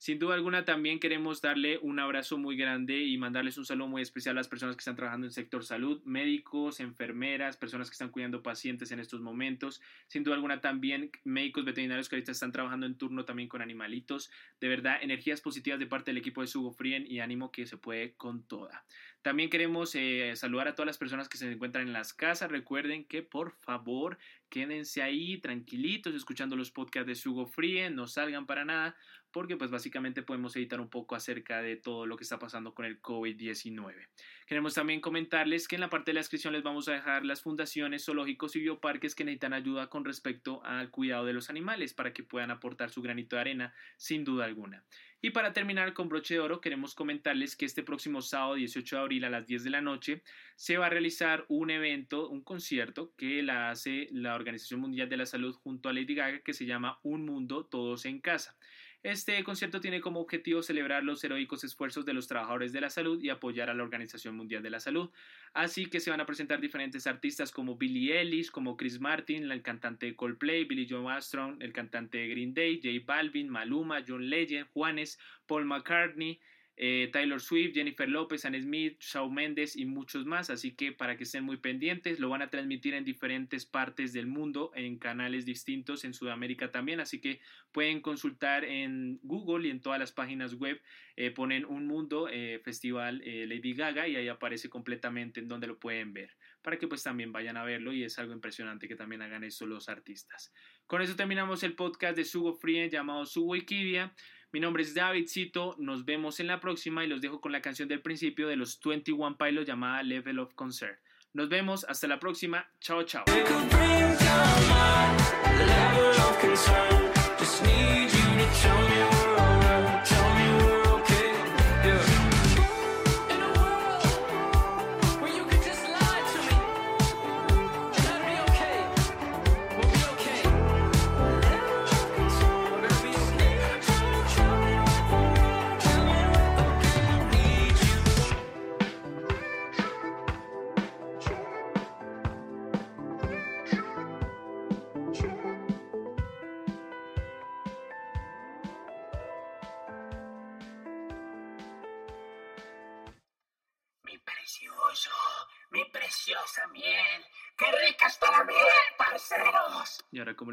Sin 0.01 0.21
duda 0.21 0.37
alguna 0.37 0.65
también 0.65 1.01
queremos 1.01 1.43
darle 1.43 1.79
un 1.79 1.99
abrazo 1.99 2.39
muy 2.39 2.57
grande 2.57 3.03
y 3.03 3.19
mandarles 3.19 3.59
un 3.59 3.65
saludo 3.65 3.89
muy 3.89 4.01
especial 4.01 4.37
a 4.37 4.41
las 4.41 4.47
personas 4.47 4.77
que 4.77 4.81
están 4.81 4.95
trabajando 4.95 5.27
en 5.27 5.31
el 5.31 5.35
sector 5.35 5.65
salud, 5.65 6.01
médicos, 6.05 6.79
enfermeras, 6.79 7.57
personas 7.57 7.91
que 7.91 7.95
están 7.95 8.11
cuidando 8.11 8.41
pacientes 8.41 8.93
en 8.93 9.01
estos 9.01 9.21
momentos. 9.21 9.83
Sin 10.07 10.23
duda 10.23 10.37
alguna 10.37 10.61
también 10.61 11.11
médicos 11.25 11.65
veterinarios 11.65 12.09
que 12.09 12.15
ahorita 12.15 12.31
están 12.31 12.53
trabajando 12.53 12.87
en 12.87 12.97
turno 12.97 13.25
también 13.25 13.49
con 13.49 13.61
animalitos. 13.61 14.31
De 14.61 14.69
verdad, 14.69 15.03
energías 15.03 15.41
positivas 15.41 15.81
de 15.81 15.89
parte 15.89 16.13
del 16.13 16.19
equipo 16.19 16.43
de 16.43 16.47
Sugo 16.47 16.71
Frien 16.71 17.05
y 17.05 17.19
ánimo 17.19 17.51
que 17.51 17.67
se 17.67 17.77
puede 17.77 18.15
con 18.15 18.45
toda. 18.45 18.85
También 19.29 19.51
queremos 19.51 19.95
eh, 19.95 20.33
saludar 20.37 20.69
a 20.69 20.75
todas 20.75 20.87
las 20.87 20.97
personas 20.97 21.29
que 21.29 21.37
se 21.37 21.53
encuentran 21.53 21.87
en 21.87 21.93
las 21.93 22.15
casas. 22.15 22.51
Recuerden 22.51 23.05
que 23.05 23.23
por 23.23 23.53
favor 23.53 24.17
quédense 24.49 25.03
ahí 25.03 25.37
tranquilitos 25.37 26.15
escuchando 26.15 26.57
los 26.57 26.71
podcasts 26.71 27.07
de 27.07 27.15
Sugo 27.15 27.45
Frien, 27.45 27.95
no 27.95 28.07
salgan 28.07 28.47
para 28.47 28.65
nada 28.65 28.97
porque 29.33 29.57
pues 29.57 29.71
básicamente 29.71 30.23
podemos 30.23 30.57
editar 30.57 30.81
un 30.81 30.89
poco 30.89 31.15
acerca 31.15 31.63
de 31.63 31.77
todo 31.77 32.07
lo 32.07 32.17
que 32.17 32.25
está 32.25 32.39
pasando 32.39 32.75
con 32.75 32.85
el 32.85 33.01
COVID-19. 33.01 34.09
Queremos 34.47 34.75
también 34.75 35.01
comentarles 35.01 35.69
que 35.69 35.77
en 35.77 35.83
la 35.83 35.91
parte 35.91 36.11
de 36.11 36.15
la 36.15 36.21
descripción 36.21 36.53
les 36.53 36.63
vamos 36.63 36.89
a 36.89 36.93
dejar 36.93 37.25
las 37.25 37.43
fundaciones, 37.43 38.05
zoológicos 38.05 38.57
y 38.57 38.61
bioparques 38.61 39.15
que 39.15 39.25
necesitan 39.25 39.53
ayuda 39.53 39.89
con 39.89 40.05
respecto 40.05 40.65
al 40.65 40.91
cuidado 40.91 41.27
de 41.27 41.35
los 41.35 41.51
animales 41.51 41.95
para 41.95 42.13
que 42.13 42.23
puedan 42.23 42.51
aportar 42.51 42.91
su 42.91 43.03
granito 43.03 43.37
de 43.37 43.41
arena 43.41 43.75
sin 43.97 44.25
duda 44.25 44.45
alguna. 44.45 44.85
Y 45.21 45.31
para 45.31 45.53
terminar 45.53 45.95
con 45.95 46.09
broche 46.09 46.35
de 46.35 46.41
oro, 46.41 46.61
queremos 46.61 46.95
comentarles 46.95 47.57
que 47.57 47.65
este 47.65 47.83
próximo 47.83 48.23
sábado 48.23 48.55
18 48.55 48.97
de 48.97 49.03
abril 49.03 49.25
a 49.25 49.31
las 49.31 49.47
10 49.47 49.65
de 49.65 49.71
la 49.71 49.81
noche 49.81 50.23
se 50.55 50.79
va 50.79 50.87
a 50.87 50.91
realizar 50.91 51.45
un 51.49 51.71
evento, 51.71 52.29
un 52.29 52.43
concierto 52.43 53.13
que 53.17 53.43
la 53.43 53.71
hace 53.71 54.09
la 54.13 54.37
Organización 54.37 54.81
Mundial 54.81 55.09
de 55.09 55.17
la 55.17 55.27
Salud 55.27 55.55
junto 55.55 55.89
a 55.89 55.93
Lady 55.93 56.15
Gaga 56.15 56.41
que 56.41 56.55
se 56.55 56.67
llama 56.67 57.01
Un 57.03 57.25
Mundo 57.25 57.67
Todos 57.67 58.05
en 58.05 58.21
Casa. 58.21 58.57
Este 59.05 59.45
concierto 59.45 59.81
tiene 59.81 60.01
como 60.01 60.19
objetivo 60.19 60.61
celebrar 60.61 61.05
los 61.05 61.23
heroicos 61.23 61.63
esfuerzos 61.63 62.05
de 62.05 62.15
los 62.15 62.27
trabajadores 62.27 62.73
de 62.73 62.81
la 62.81 62.91
salud 62.91 63.23
y 63.23 63.31
apoyar 63.31 63.71
a 63.71 63.75
la 63.75 63.85
Organización 63.85 64.37
Mundial 64.37 64.61
de 64.61 64.71
la 64.71 64.81
Salud. 64.81 65.11
Así 65.55 65.87
que 65.87 66.01
se 66.01 66.11
van 66.11 66.21
a 66.21 66.27
presentar 66.27 66.61
diferentes 66.61 67.07
artistas 67.07 67.53
como 67.53 67.77
Billie 67.77 68.21
Ellis, 68.21 68.51
como 68.51 68.77
Chris 68.77 68.99
Martin, 68.99 69.49
el 69.53 69.63
cantante 69.63 70.07
de 70.07 70.17
Coldplay, 70.17 70.65
Billy 70.65 70.89
Joe 70.91 71.09
Armstrong, 71.13 71.63
el 71.63 71.73
cantante 71.73 72.19
de 72.19 72.29
Green 72.29 72.55
Day, 72.55 72.81
J 72.83 73.05
Balvin, 73.07 73.49
Maluma, 73.49 74.05
John 74.07 74.29
Legend, 74.29 74.67
Juanes, 74.73 75.21
Paul 75.47 75.65
McCartney, 75.67 76.41
eh, 76.81 77.11
Taylor 77.13 77.41
Swift, 77.41 77.75
Jennifer 77.75 78.09
Lopez, 78.09 78.45
Anne 78.45 78.63
Smith, 78.63 78.99
Shawn 79.01 79.35
Mendes 79.35 79.75
y 79.75 79.85
muchos 79.85 80.25
más. 80.27 80.49
Así 80.49 80.77
que 80.77 80.93
para 80.93 81.17
que 81.17 81.25
estén 81.25 81.43
muy 81.43 81.57
pendientes, 81.57 82.21
lo 82.21 82.29
van 82.29 82.41
a 82.41 82.51
transmitir 82.51 82.95
en 82.95 83.05
diferentes 83.05 83.67
partes 83.67 84.13
del 84.13 84.29
mundo, 84.29 84.71
en 84.77 84.97
canales 84.97 85.45
distintos, 85.45 86.05
en 86.05 86.15
Sudamérica 86.15 86.71
también. 86.71 87.01
Así 87.01 87.21
que 87.21 87.41
pueden 87.73 88.01
consultar 88.01 88.65
en 88.65 89.19
Google 89.25 89.67
y 89.67 89.71
en 89.73 89.81
todas 89.81 89.99
las 89.99 90.13
páginas 90.13 90.55
web. 90.55 90.81
eh, 91.17 91.33
ponen 91.33 91.65
Un 91.65 91.89
Mundo 91.89 92.29
eh, 92.31 92.61
Festival 92.65 93.21
eh, 93.25 93.45
Lady 93.49 93.75
Gaga 93.75 94.07
y 94.07 94.15
ahí 94.15 94.29
aparece 94.29 94.69
completamente 94.69 95.41
en 95.41 95.49
donde 95.49 95.67
lo 95.67 95.81
pueden 95.81 96.13
ver. 96.13 96.31
Para 96.63 96.79
que 96.79 96.87
pues 96.87 97.03
también 97.03 97.33
vayan 97.33 97.57
a 97.57 97.65
verlo 97.65 97.93
y 97.93 98.05
es 98.05 98.21
algo 98.21 98.33
impresionante 98.33 98.87
que 98.87 98.95
también 98.95 99.23
hagan 99.23 99.43
eso 99.43 99.67
los 99.67 99.89
artistas. 99.89 100.53
Con 100.87 101.03
eso 101.03 101.17
terminamos 101.17 101.65
el 101.65 101.75
podcast 101.75 102.17
de 102.17 102.25
Sugo 102.25 102.55
Free 102.55 102.89
llamado 102.89 103.27
Sugo 103.27 103.53
Wikidia. 103.53 104.15
Mi 104.51 104.61
nombre 104.61 104.83
es 104.83 104.95
Davidcito, 104.95 105.75
nos 105.79 106.07
vemos 106.07 106.41
en 106.41 106.47
la 106.47 106.59
próxima 106.59 107.05
y 107.05 107.07
los 107.07 107.21
dejo 107.21 107.39
con 107.41 107.53
la 107.53 107.61
canción 107.61 107.87
del 107.87 108.01
principio 108.01 108.49
de 108.49 108.57
los 108.57 108.81
21 108.83 109.37
Pilots 109.37 109.67
llamada 109.67 110.03
Level 110.03 110.39
of 110.39 110.55
Concern. 110.55 110.97
Nos 111.35 111.51
vemos, 111.51 111.85
hasta 111.85 112.09
la 112.09 112.19
próxima, 112.19 112.67
chao 112.81 113.03
chao. 113.03 113.25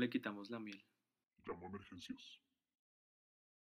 Le 0.06 0.10
quitamos 0.12 0.52
la 0.52 0.60
miel? 0.60 0.80
Llamo 1.48 1.66
emergencias. 1.66 2.40